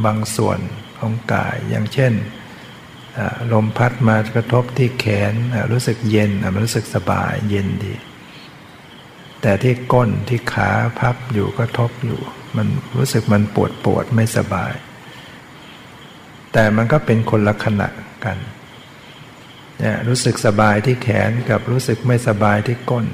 [0.05, 0.59] บางส่วน
[0.99, 2.15] ของกายอย่างเช่น
[3.53, 5.33] ลมพัดมากระทบที่แขน
[5.73, 7.95] รู้สึกเย็นมันรู้สึกสบายเย็นดี
[9.43, 12.21] แต่ที่ก้นที่ขาพับอยู่ก็ทบอยู่
[12.57, 14.73] มันรู้สึกมันปวดปวดไม่สบาย
[16.53, 17.89] แต่มันก็เป็นคนละขณะ
[18.25, 18.39] กัน
[19.81, 23.07] เนี่ยรู้สึกสบายที่แขนกับรู้สึกไม่สบายที่ก้น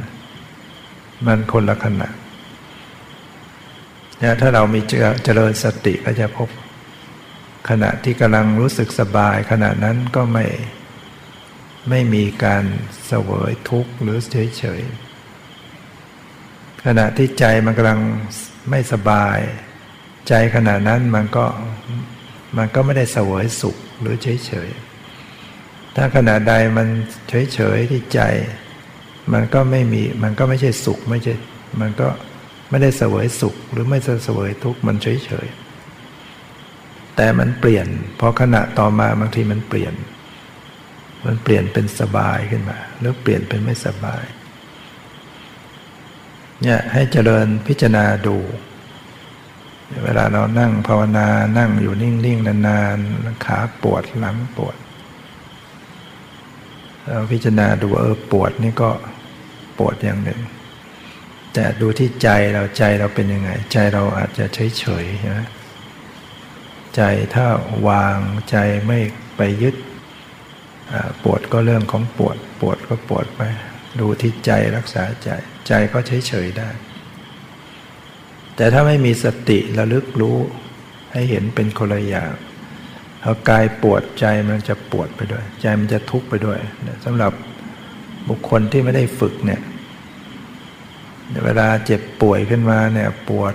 [1.27, 2.09] มันคนละขณะ
[4.19, 4.81] เนี่ยถ้าเรามี
[5.25, 6.49] เจริญสติก็จะพบ
[7.71, 10.47] ขณะที่กำลังรู้สึกสบาย ขณะนั้นก็ไม่
[11.91, 12.65] ไม่มีการ
[13.07, 14.83] เสวยทุกข์หรือเฉยเฉย
[16.85, 18.01] ขณะที่ใจมันกำลัง
[18.71, 19.39] ไม่สบาย
[20.29, 21.47] ใจขณะนั้นมันก็
[22.59, 24.69] มันก็ไม่ได้เสวยสุขหรือเฉยเฉย
[25.97, 26.87] ถ้าขณะใดมัน
[27.29, 28.21] เฉยเฉยที่ใจ
[29.33, 31.35] มันก็ไม่มีมันก็ไม่ใช่สุขไม่ใช่
[31.81, 32.09] มันก็
[32.71, 35.47] ไม่ได้เสวยสุขหรือไม่เสวยทุกข์มันเฉยเฉย
[37.17, 37.87] แต่มันเปลี่ยน
[38.21, 39.95] พอขณะต่อมาบางทีมันเปลี่ยน
[41.27, 44.25] มันเปลี่ยนเป็นสบายขึ้นมาหรือเปลี่ยนเป็นไม่สบาย
[46.63, 48.37] เนี่ยให้เจริญพิจารณาดู
[50.05, 54.77] เวลาเรานั่งภาวนานั่งอยู่นิ่งๆนานๆขาปวดหลังปวด
[57.09, 58.91] เราพิจารณาดูเออปวดนี่ก็
[59.79, 60.41] ปวดอย่างหนึ่ง
[61.55, 65.39] แต่ดูที่ใจเราใจเราเป็นยังไง ใจเราอาจจะเฉยๆใช่ไหม
[66.97, 67.03] ใจ
[67.35, 67.47] ถ้า
[67.89, 68.19] วาง
[68.51, 68.99] ใจไม่
[69.37, 69.77] ไปยึด
[71.25, 73.41] ปวดก็เรื่องของปวด ปวดก็ปวดไป
[74.01, 75.31] ดูที่ใจรักษาใจ
[75.69, 76.71] ใจก็เฉยๆได้
[78.57, 80.39] แต่ถ้าไม่มีสติระลึกรู้
[81.13, 82.33] ให้เห็นเป็นคนละอย่าง
[83.23, 86.59] พอกายปวดใจมันจะปวดไปด้วย ใจมันจะทุกข์ไปด้วย
[87.05, 87.33] สำหรับ
[88.29, 89.61] บุคคลที่ไม่ได้ฝึกเนี่ย
[91.45, 93.55] เวลาเจ็บป่วยขึ้นมาเนี่ยปวด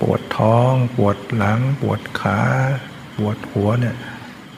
[0.00, 2.40] ปวดท้อง ปวดหลัง ปวดขา
[3.16, 3.96] ปวดหัวเนี่ย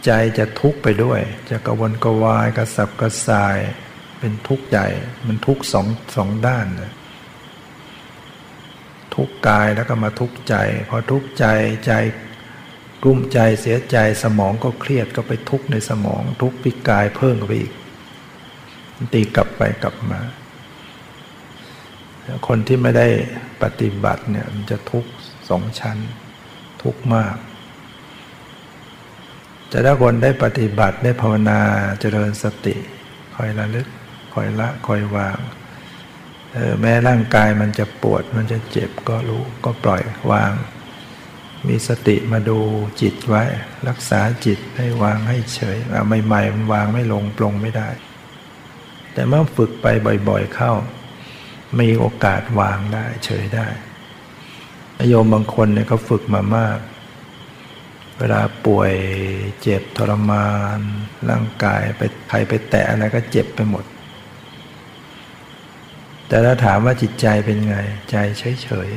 [0.04, 3.58] ใจจะทุกข์ไปด้วย จะกระวนกระวายกระสับกระส่าย
[4.18, 4.86] เป็นทุกข์ใหญ่
[5.26, 6.92] มันทุกข์สองสองด้านเลย
[9.14, 10.54] ทุกข์กายแล้วก็มาทุกข์ใจ
[10.88, 11.46] พอทุกข์ใจ
[11.86, 11.92] ใจ
[13.02, 17.72] กลุ้มใจเสียใจสมองก็เครียดก็ไปทุกข์ในสมอง ทุกข์พิกายเพิ่มไปอีก
[19.14, 20.20] ตีกลับไปกลับมา
[22.46, 23.08] คนที่ไม่ได้
[23.62, 25.10] ปฏิบัติเนี่ยมันจะทุกข์
[25.52, 25.98] สองชั้น
[26.82, 27.36] ทุกข์มาก
[29.70, 31.60] จะถ้าคนได้ปฏิบัติได้ภาวนา
[32.00, 32.76] เจริญสติ
[33.34, 33.88] คอยระลึก
[34.34, 35.38] คอยละคอยวาง
[36.56, 40.52] ออแม้ร่างกายมันจะปวดมันจะเจ็บก็รู้ก็ปล่อยวาง
[41.68, 42.58] มีสติมาดู
[43.00, 43.44] จิตไว้
[43.88, 47.88] รักษาจิตให้วางให้เฉยเอาใหม่ๆมันวางไม่ลงปลงไม่ได้
[49.12, 49.86] แต่เมื่อฝึกไป
[50.28, 50.72] บ่อยๆเข้า
[51.80, 53.68] มีโอกาสวางได้เฉยได้
[55.08, 56.78] โยมบางคนเนี่ยเขาฝึกมามาก
[58.18, 58.92] เวลาป่วย
[59.60, 60.78] เจ็บทรมาน
[61.30, 63.84] ร่างกายไปใครไปแตะอะไรก็เจ็บไปหมด
[66.28, 67.76] แต่ถ้าถามว่าจิตใจเป็นไง
[68.10, 68.90] ใจเฉย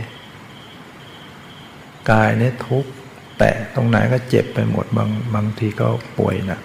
[1.22, 2.86] ๆ กายเนี่ยทุก
[3.38, 5.88] แตะตรงไหนก็เจ็บไปหมดบางบางทีก็
[6.18, 6.60] ป่วยนะ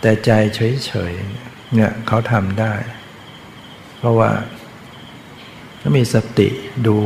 [0.00, 2.74] แต่ใจเฉยๆ เนี่ยเขาทำได้
[3.98, 4.30] เพราะว่า
[5.80, 6.48] ถ้ามีสติ
[6.86, 6.98] ดู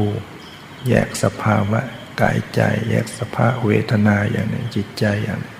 [0.88, 1.80] แยกสภาวะ
[2.20, 5.54] กายใจ แยกสภาพเวทนาอย่างนี้จิตใจอย่างนี้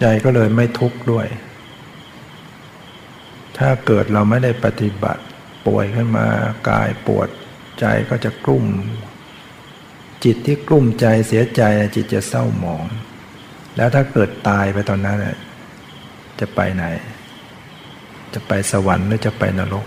[0.00, 1.26] ใจก็เลยไม่ทุกข์ด้วย
[3.58, 5.22] ถ้าเกิดเราไม่ได้ปฏิบัติ
[5.66, 6.26] ป่วยขึ้นมา
[6.70, 7.28] กายปวด
[7.80, 8.66] ใจก็จะกลุ่ม
[10.24, 11.62] จิตที่กลุ่มใจเสียใจ
[11.96, 12.86] จิตจะเศร้าหมอง
[13.76, 15.18] แล้วถ้าเกิดตายไปตอนนั้น
[16.40, 16.84] จะไปไหน
[18.34, 19.86] จะไปสวรรค์หรือจะไปนรก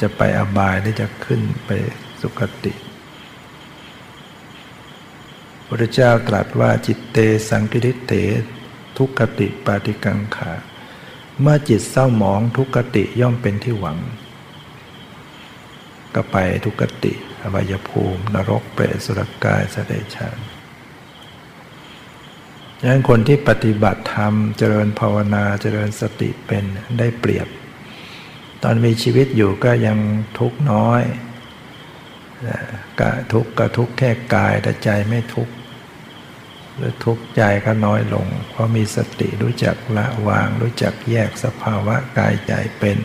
[0.00, 1.70] จะไปอบายหรือจะขึ้นไป
[2.24, 2.74] สุคติ
[5.68, 8.12] พระเจ้าตรัสว่าจิตเตสังกิริเต
[8.98, 10.52] ทุกขติปาติกังขา
[11.40, 13.98] เมื่อจิตเศร้าหมองทุกขติย่อมเป็นที่หวัง
[16.14, 20.38] ก็ไปทุกขติอวัยภูมิ นรกเปรตสุรกายสเดชาน
[22.78, 26.64] ดังนั้นคนที่ปฏิบัติธรรมเจริญภาวนาเจริญสติเป็น
[26.98, 27.48] ได้เปรียบ
[28.62, 29.98] ตอนมีชีวิตอยู่ก็ยัง
[30.38, 31.02] ทุกน้อย
[33.00, 35.54] กะทุกข์ก็ทุกข์แค่กายแต่ใจไม่ทุกข์
[36.76, 42.98] หรือทุกข์ใจก็น้อยลง เพราะมีสติรู้จักละวาง รู้จักแยกสภาวะกายใจเป็น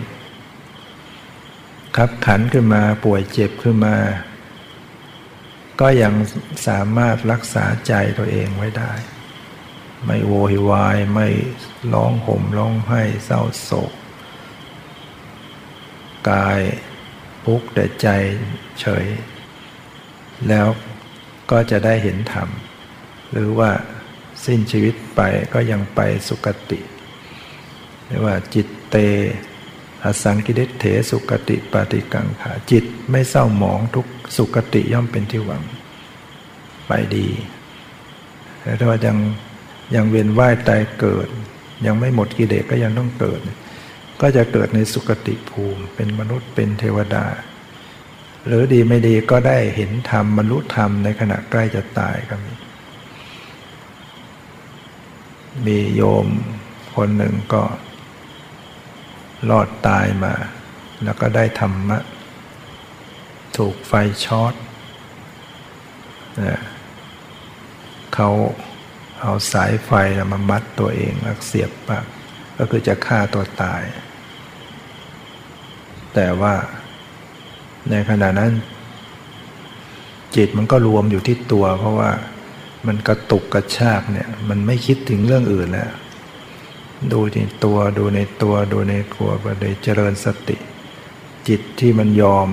[1.97, 3.97] ขับขันขึ้นมาป่วยเจ็บขึ้นมา
[5.81, 6.13] ก็ยัง
[6.67, 8.93] สามารถรักษาใจตัวเองไว้ได้
[10.05, 11.27] ไม่โวยวายไม่
[11.93, 13.93] ร้องห่มร้องไห้เศร้าโศก
[16.31, 16.59] กาย
[17.45, 18.07] พุกแต่ใจ
[18.79, 19.05] เฉย
[20.49, 20.67] แล้ว
[21.51, 22.49] ก็จะได้เห็นธรรม
[23.31, 23.71] หรือว่า
[24.45, 25.21] สิ้นชีวิตไป
[25.53, 26.79] ก็ยังไปสุคติ
[28.07, 28.95] เรียกว่าจิตเต
[30.03, 35.63] อสังกิเดเถสุกติปฏิกังขาจิตไม่เศร้าหมองทุกสุกติย่อมเป็นที่หวัง
[36.87, 37.27] ไปดี
[38.77, 39.17] แต่ว่ายัง
[39.95, 41.27] ยังเวียนว่ายตายเกิด
[41.85, 43.39] ยังไม่หมดกิเลสก็ยังต้องเกิด
[44.21, 47.25] ก็จะเกิดในสุกติภูมิ เป็นมนุษย์เป็นเทวดา
[48.47, 52.53] หรือดีไม่ดีก็ได้เห็นธรรมบรรลุธรรมในขณะใกล้จะตายก็มี
[55.65, 56.27] มีโยม
[56.95, 57.63] คนหนึ่งก็
[59.49, 60.33] รอดตายมา
[61.03, 61.99] แล้วก็ได้ธรรมะ
[63.57, 63.93] ถูกไฟ
[64.25, 64.53] ช็อต
[68.13, 68.29] เขา
[69.21, 69.91] เอาสายไฟ
[70.31, 72.05] มามัดตัวเองแล้วเสียบปาก
[72.57, 73.81] ก็คือจะฆ่าตัวตาย
[76.21, 76.55] แต่ว่า
[77.91, 78.51] ในขณะนั้น
[80.35, 82.11] จิตมันก็รวมอยู่ที่ตัว เพราะว่า
[82.87, 85.91] มันกระตุกกระชากเนี่ย มันไม่คิดถึงเรื่องอื่นแล้ว
[87.11, 90.57] ดูในตัวดูในตัวดูในตัวไปเลยเจริญสติ
[91.47, 92.49] จิตที่มันยอม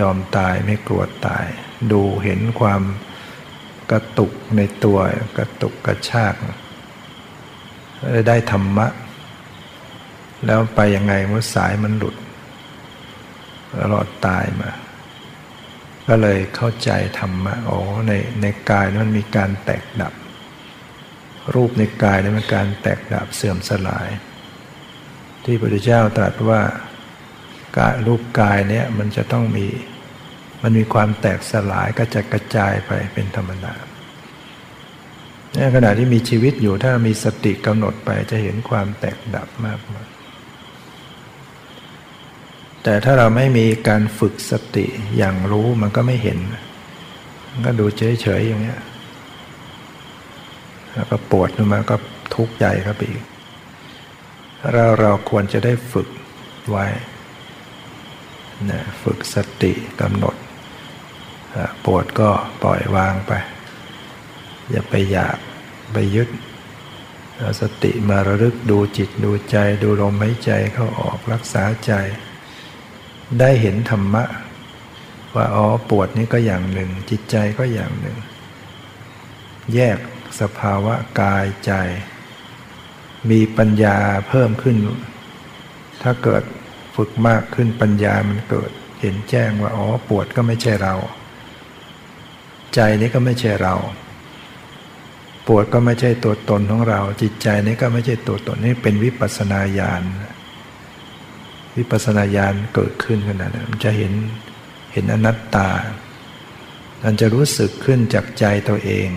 [0.00, 1.46] ยอมตายไม่กลัวตาย
[1.92, 2.82] ดูเห็นความ
[3.90, 4.98] กระตุกในตัว
[5.38, 6.34] กระตุกกระชาก
[8.28, 8.86] ได้ธรรมะ
[10.44, 12.16] แล้วไปยังไงเมื่อสายมันหลุด
[13.74, 14.70] แล้วรอดตายมา
[16.08, 20.12] ก็เลยเข้าใจธรรมะอ๋อในในกายมันมีการแตกดับ
[21.54, 24.08] รูปในกายนี่เป็นการแตกดับเสื่อมสลาย
[25.44, 26.60] ที่พระพุทธเจ้าตรัสว่า
[27.78, 29.66] การูปกายเนี่ยมันจะต้องมี
[30.62, 33.74] มันมีความแตกสลายก็จะกระจายไปเป็นธรรมดา
[35.54, 40.08] ในขณะที่มีชีวิตอยู่ถ้ามีสติกำหนดไปจะเห็นความแตกดับมากมาย
[42.88, 46.38] แต่ถ้าเราไม่มีการฝึกสติอย่างรู้มันก็ไม่เห็น
[47.50, 48.02] มันก็ดูเฉ
[48.38, 48.80] ยๆอย่างเงี้ย
[50.94, 51.96] แล้วก็ปวดขึ้นมาก็
[52.34, 53.20] ทุกข์ใหญ่ครับอีก
[54.72, 56.08] เราเราควรจะได้ฝึก
[56.70, 56.86] ไว้
[58.70, 60.36] นะฝึกสติกำหนด
[61.84, 62.30] ปวดก็
[62.62, 63.32] ปล่อยวางไป
[64.70, 65.36] อย่าไปอยาก
[65.92, 66.28] ไปยึด
[67.60, 71.94] สติมาระลึกดูจิตดูใจ ดูลมหายใจเข้าออกรักษาใจ
[73.40, 74.24] ได้เห็นธรรมะ
[75.34, 78.16] ว่าอ๋อปวดนี่ก็อย่างหนึ่ง จิตใจก็อย่างหนึ่ง
[79.74, 79.98] แยก
[80.40, 81.72] สภาวะกายใจ
[83.30, 84.76] มีปัญญาเพิ่มขึ้น
[86.02, 86.42] ถ้าเกิด
[86.96, 90.94] ฝึกมากขึ้นปัญญามันเกิด เห็นแจ้งว่าอ๋อปวดก็ไม่ใช่เรา
[92.74, 93.74] ใจนี้ก็ไม่ใช่เรา
[95.46, 100.02] ปวดก็ไม่ใช่ตัวตนของเรา จิตใจนี้ก็ไม่ใช่ตัวตนนี่เป็นวิปัสนาญาณ
[101.76, 104.12] วิปัสนาญาณเกิดขึ้นขนาดนั้นมันจะเห็น
[104.92, 105.70] เห็นอนัตตา
[107.04, 109.08] มันจะรู้สึกขึ้นจากใจตัวเอง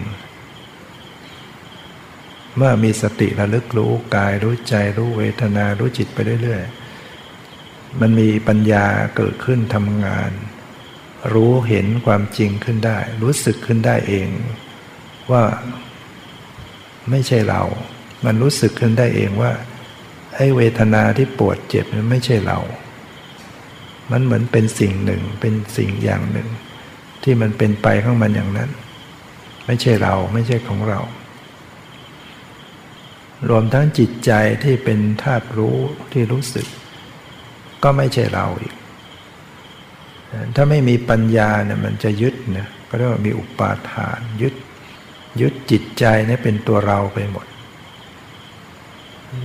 [2.55, 10.31] เมื่อมีสติระลึกรู้กายรู้ใจรู้เวทนารู้จิตไปเรื่อยๆ มันมีปัญญาเกิดขึ้นทำงาน
[11.33, 14.29] รู้เห็นความจริงขึ้นได้ รู้สึกขึ้นได้เอง
[15.31, 15.43] ว่า
[17.09, 17.61] ไม่ใช่เรา
[18.25, 19.51] มันรู้สึกขึ้นได้เองว่า
[20.41, 22.59] ไอ้เวทนาที่ปวดเจ็บมันไม่ใช่เรา
[24.11, 26.47] มันเหมือนเป็นสิ่งหนึ่งเป็นสิ่งอย่างหนึ่ง
[27.23, 28.69] ที่มันเป็นไปของมันอย่างนั้น
[29.65, 30.99] ไม่ใช่เราไม่ใช่ของเรา
[33.49, 34.31] รวมทั้งจิตใจ
[34.63, 35.77] ที่เป็นธาตุรู้
[36.11, 36.67] ที่รู้สึก
[37.83, 38.75] ก็ไม่ใช่เราอีก
[40.55, 44.55] ถ้าไม่มีปัญญาเนี่ยมันจะยึดนี่ยก็เรียกว่ามีอุปาทานยึด
[45.41, 47.45] ยึดจิตใจนี่เป็นตัวเราไปหมด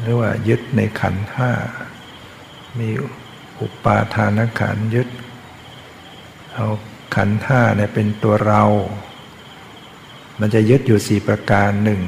[0.03, 1.53] หรือว่ายึดในขันห้า
[2.79, 2.91] มี
[3.61, 5.09] อุปาทานขันยึด
[6.55, 6.69] เอา
[7.17, 8.65] ขันห้าเนี่ยเป็นตัวเรา
[10.41, 12.01] มันจะยึดอยู่สี่ประการหนึ่ง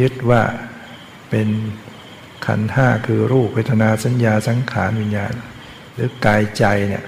[0.00, 0.42] ยึดว่า
[1.30, 1.48] เป็น
[2.46, 5.34] ขันห้าคือรูปเวทนาสัญญาสังขารวิญญาณ
[5.94, 7.04] หรือกายใจเนี่ย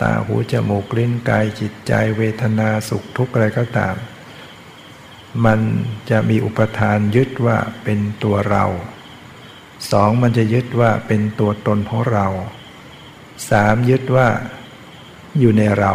[0.00, 3.94] ตาหูจมูกลิ้นกายจิตใจเวทนาสุขทุกข์อะไรก็ตาม
[5.44, 5.60] มัน
[6.10, 8.64] จะมีอุปทานยึดว่าเป็นตัวเรา
[9.90, 12.26] สองมันจะยึดว่าเป็นตัวตนของเรา
[13.50, 14.28] สามยึดว่า
[15.40, 15.94] อยู่ในเรา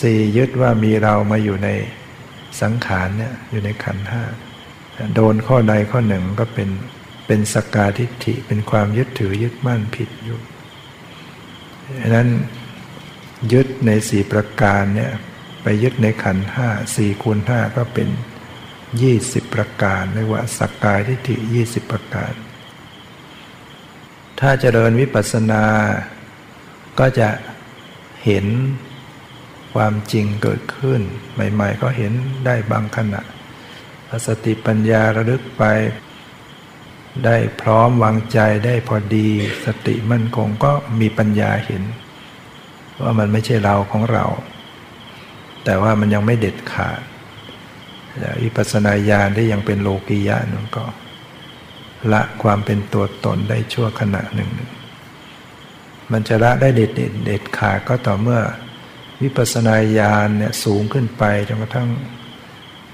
[0.00, 1.68] สี่ยึดว่ามีเรามาอยู่ใน
[2.60, 4.24] สังขารเนี่ยอยู่ในขันห้า
[5.14, 6.68] โดนข้อใดข้อหนึ่งก็เป็น
[7.26, 10.38] เป็นสกาทิฏฐิเป็นความยึดถือยึดมั่นผิดอยู่
[12.00, 12.28] ดังนั้น
[13.52, 15.12] ยึดในสี่ประการเนี่ย
[15.82, 18.08] ยึดในขันห้าสี่คูณห้าก็เป็น
[19.02, 22.32] ยี่สิบประการเรียกว่าสักกายทิฏฐิยี่สิบประการ
[24.40, 25.64] ถ้าเจริญวิปัสสนา
[26.98, 27.28] ก็จะ
[28.24, 28.46] เห็น
[29.74, 31.00] ความจริงเกิดขึ้น
[31.34, 32.12] ใหม่ๆ ก็เห็น
[32.46, 33.20] ได้บางขณะ
[34.26, 35.64] สติปัญญาระลึกไป
[37.24, 39.28] ได้พร้อมวางใจได้พอดี
[39.64, 41.82] สติมั่นคงก็มีปัญญาเห็น
[43.02, 44.24] ว่ามันไม่ใช่เราของเรา
[45.64, 47.00] แต่ว่ามันยังไม่เด็ดขาด
[48.42, 50.84] อิปัสนาญาณที่ยังเป็นโลกียะนั่นก็
[52.12, 54.50] ละความเป็นตัวตนได้ชั่วขณะหนึ่ง
[56.12, 56.90] มันจะละได้เด็ด
[57.24, 58.40] เด็ดขาดก็ต่อเมื่อ
[59.22, 61.88] วิปัสนาญาณเนี่ยสูงขึ้นไปจนกระทั่ง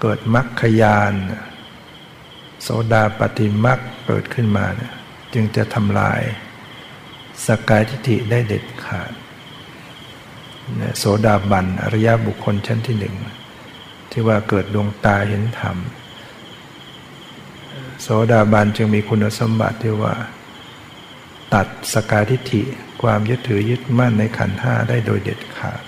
[0.00, 1.12] เกิดมรรคยาน
[2.62, 4.92] โสดาปฏิมรรคเกิดขึ้นมาเนี่ย
[5.34, 6.20] จึงจะทำลาย
[7.46, 9.12] สกายทิฏฐิได้เด็ดขาด
[10.98, 13.14] โสดาบันอริยบุคคลชั้นที่หนึ่ง
[14.10, 15.76] ที่ว่าเกิดดวงตาเห็นธรรม
[18.00, 20.14] โสดาบันจึงมีคุณสมบัติที่ว่า
[21.54, 22.62] ตัดสกาทิฏฐิ
[23.02, 25.82] ความยึดถือยึดมั่นในขันธ์ห้าได้โดยเด็ดขาด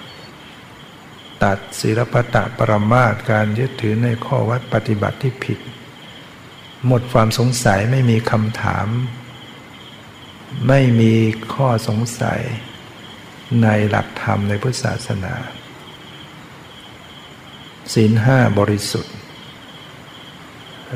[1.42, 5.58] ตัดศีลปตะปรมาตการยึดถือในข้อวัดปฏิบัติที่ผิด
[6.86, 8.88] หมดความสงสัยไม่มีคำถาม
[10.68, 11.12] ไม่มี
[11.54, 12.40] ข้อสงสัย
[13.62, 15.34] ในหลักธรรมในพุทธศาสนา
[17.92, 19.14] ศีลห้าบริสุทธิ์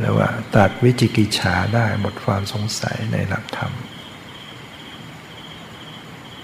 [0.00, 3.72] เรียกว่าตัดวิจิกิจฉาได้หมดความสงสัยในหลักธรรม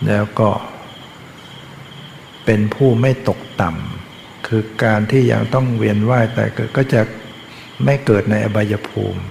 [0.07, 0.51] แล้วก็
[2.45, 7.01] เป็นผู้ไม่ตกต่ำคือการที่ยังต้องเวียนว่ายแต่เกิดก็จะ
[7.85, 9.23] ไม่เกิดในอบายภูมิ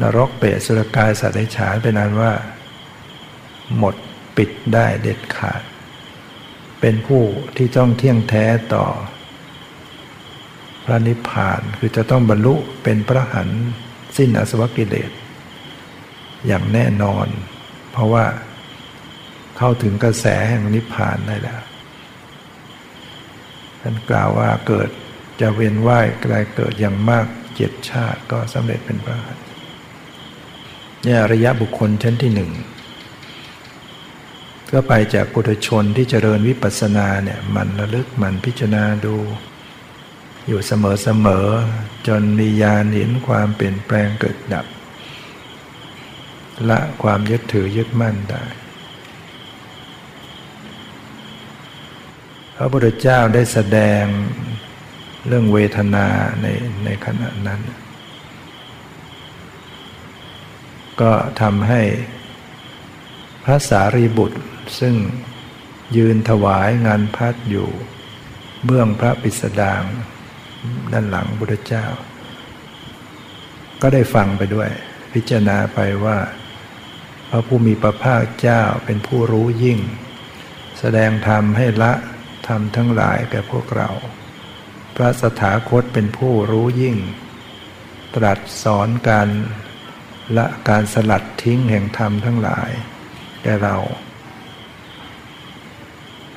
[0.00, 2.32] นรกเปรตสุรกายสัตว์ในฉานเป็นนั้นว่า
[3.78, 3.94] หมด
[4.40, 5.62] ปิดได้เด็ดขาด
[6.80, 7.22] เป็นผู้
[7.56, 8.86] ที่ต้องเที่ยงแท้ต่อ
[10.84, 13.48] พระนิพพานคือจะต้องบรรลุเป็นพระหัน
[14.16, 15.10] สิ้นอสวกิเลส
[16.46, 17.26] อย่างแน่นอน
[17.92, 18.24] เพราะว่า
[19.56, 21.62] เข้าถึงกระแสแห่งนิพพานได้แล้ว
[23.80, 24.88] ท่านกล่าวว่าเกิด
[25.40, 27.26] จะเวียนว่ายกลายเกิดอย่างมาก
[27.56, 29.44] เจ็ดชาติก็สำเร็จเป็นพระหันต์
[31.06, 32.50] นี่ระยะบุคคลชั้นที่หนึ่ง
[34.72, 39.16] ก็ไปจากปุถุชนที่เจริญวิปัสสนาเนี่ยมันระลึกมันพิจารณาดู
[40.46, 44.66] อยู่เสมอๆจนมีญาณเห็นความเปลี่ยนแปลงเกิดดับ
[46.68, 48.44] ละความยึดถือยึดมั่นได้
[52.56, 54.04] พระพุทธเจ้าได้แสดง
[55.26, 56.06] เรื่องเวทนา
[56.42, 56.46] ใน
[56.84, 57.60] ในขณะนั้น
[61.00, 61.82] ก็ทำให้
[63.44, 64.40] พระสารีบุตร
[64.78, 64.94] ซึ่ง
[65.96, 67.68] ยืนถวายงานพัดอยู่
[68.64, 69.82] เบื้องพระปิสดาง
[70.92, 71.86] ด้านหลังพุทธเจ้า
[73.82, 74.70] ก็ได้ฟังไปด้วย
[75.12, 76.18] พิจารณาไปว่า
[77.28, 79.78] พระผู้มีพระภาคเจ้าเป็นผู้รู้ยิ่ง
[80.78, 81.92] แสดงธรรมให้ละ
[82.46, 83.90] ธรรมทั้งหลายแก่พวกเรา
[84.96, 86.96] พระสถาคตเป็นผู้รู้ยิ่ง
[88.14, 89.28] ตรัสสอนการ
[90.36, 92.70] ละการสลัดทิ้งแห่งธรรมทั้งหลาย
[93.42, 93.76] แก่เรา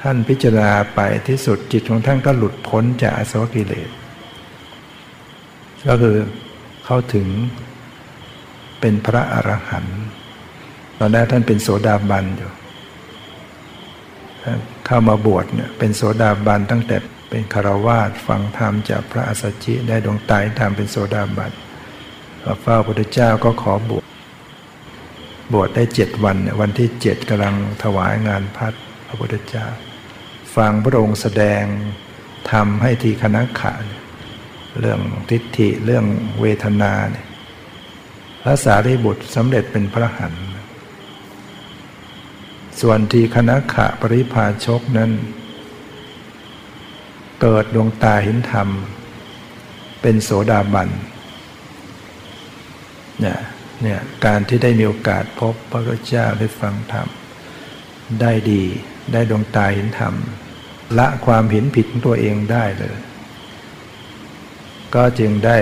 [0.03, 3.89] ท่านพิจารณาไปที่สุดจิตของท่านก็หลุดพ้นจากอสวกิเลส
[5.87, 6.17] ก็คือ
[6.85, 7.27] เข้าถึง
[8.79, 10.01] เป็นพระอรหันต์
[10.97, 12.51] ตอนแรกท่านเป็นโสดาบันอยู่
[14.85, 16.97] เข้ามาบวชเนี่ยเป็นโสดาบันตั้งแต่
[17.29, 21.51] เป็นคารวาสฟังธรรมจากพระอัสสชิได้ดวงตายธรรมเป็นโสดาบัน
[22.43, 24.05] พระเฝ้าพระพุทธเจ้าก็ขอบวช
[25.53, 28.73] บวชได้เจ็ดวันวันที่เจ็ดกำลังถวายงานพัด
[29.07, 29.67] พระพุทธเจ้า
[30.55, 31.63] ฟังพระองค์แสดง
[32.51, 33.73] ทำให้ทีคณะขา
[34.79, 36.05] เรื่องทิฏฐิเรื่อง
[36.41, 37.27] เวทนาเนี่ย
[38.41, 40.33] พระสารีบุตรสำเร็จเป็นพระหัน
[42.81, 45.11] ส่วนทีคณะขะปริพาชกนั้น
[47.41, 48.67] เกิดดวงตาเห็นธรรม
[50.01, 50.89] เป็นโสดาบัน
[53.21, 53.39] เนี่ย
[53.83, 57.07] เนี่ยการที่ได้มีโอกาสพบพระพุทธเจ้าได้ฟังธรรม
[58.21, 58.63] ได้ดี
[59.13, 60.13] ได้ดวงตาเห็นธรรม
[60.97, 62.97] ละความเห็นผิดของตัวเองได้เลย
[64.95, 65.57] ก็จึงได้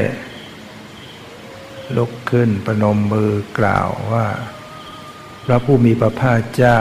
[1.97, 4.27] ลุกขึ้นประนมมือกล่าวว่า
[5.45, 6.79] พระผู้มีพระภาคเจ้า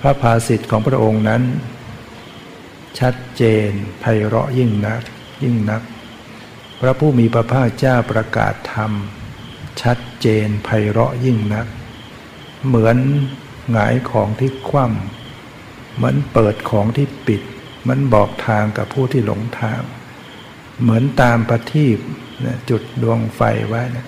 [0.00, 1.42] พระภาสิทธิ์ของพระองค์นั้น
[2.98, 3.70] ชัดเจน
[4.00, 5.02] ไพเราะยิ่งนัก
[5.42, 5.82] ยิ่งนัก
[6.80, 8.92] พระผู้มีพระภาคเจ้าประกาศธรรม
[9.82, 11.66] ชัดเจนไพเราะยิ่งนัก
[12.66, 12.96] เหมือน
[13.70, 15.21] หงายของที่คว่ำ
[15.96, 17.42] เหมันเปิดของที่ปิด
[17.88, 19.80] มันบอกทางกับผู้ที่หลงทาง
[20.80, 21.98] เหมือนตามประทีป
[22.70, 24.06] จุดดวงไฟไว้นะ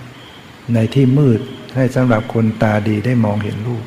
[0.74, 1.40] ในที่มืด
[1.76, 3.84] ให้สำหรับคนตาดีได้มองเห็นรูป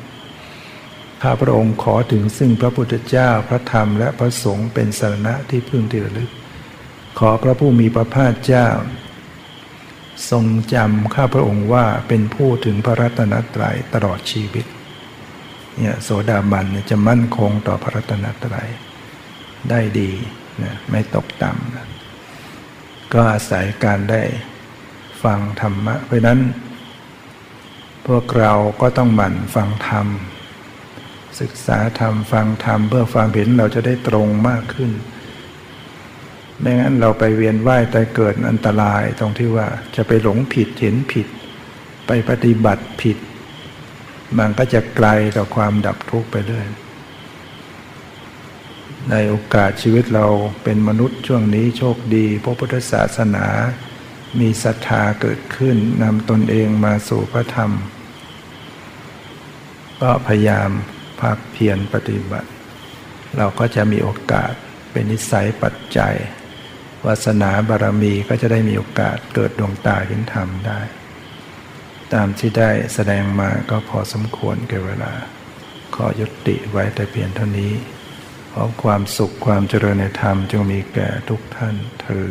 [1.22, 6.30] ข้าพระองค์ขอถึงซึ่งพระพุทธเจ้าพระธรรมและพระสงฆ์เป็นสารณะที่พึ่งที่ระลึก
[7.18, 8.68] ขอพระผู้มีพระภาคเจ้า
[10.30, 10.44] ทรง
[10.74, 14.66] จำข้าพระองค์ว่าเป็นผู้ถึงพระรัตนตรัยตลอดชีวิต
[15.78, 18.70] เนี่ยโสดาบันจะมั่นคงต่อพระรัตนตรัย
[19.70, 20.10] ได้ดี
[20.62, 21.88] นะไม่ตกต่ำนะ
[23.12, 24.22] ก็อาศัยการได้
[25.22, 26.40] ฟังธรรมะ เพราะนั้น
[28.06, 30.06] พวกเราก็ต้องหมั่นฟังธรรม
[31.40, 34.92] ศึกษาธรรมฟังธรรมเพื่อความเห็นเราจะได้ตรงมากขึ้น
[36.60, 39.66] ไม่งั้นเราไปเวียนว่ายตายเกิดอันตรายตรงที่ว่า
[39.96, 41.26] จะไปหลงผิดเห็นผิด
[42.06, 43.18] ไปปฏิบัติผิด
[44.38, 46.68] มันก็จะไกลต่อความดับทุกข์ไปเรื่อย
[49.10, 50.26] ในโอกาสชีวิตเรา
[50.64, 53.46] เป็นมนุษย์ช่วงนี้โชคดีพระพุทธศาสนา
[54.40, 57.72] มีศรัทธาเกิดขึ้นนำตนเองมาสู่พระธรรม
[60.00, 60.70] ก็พยายาม
[61.20, 62.50] ภาคเพียรปฏิบัติ
[63.36, 64.52] เราก็จะมีโอกาส
[64.90, 66.14] เป็นนิสัยปัจจัย
[67.06, 70.80] วาสนาบารมีก็จะได้มีโอกาสเกิดดวงตาเห็นธรรมได้
[72.14, 75.12] ตามที่ได้แสดงมาก็พอสมควรแก่เวลา
[75.94, 77.72] ขอยุติไว้แต่เพียงเท่านี้
[78.52, 82.28] ขอความสุขความเจริญในธรรมจงมีแก่ทุกท่านเธอ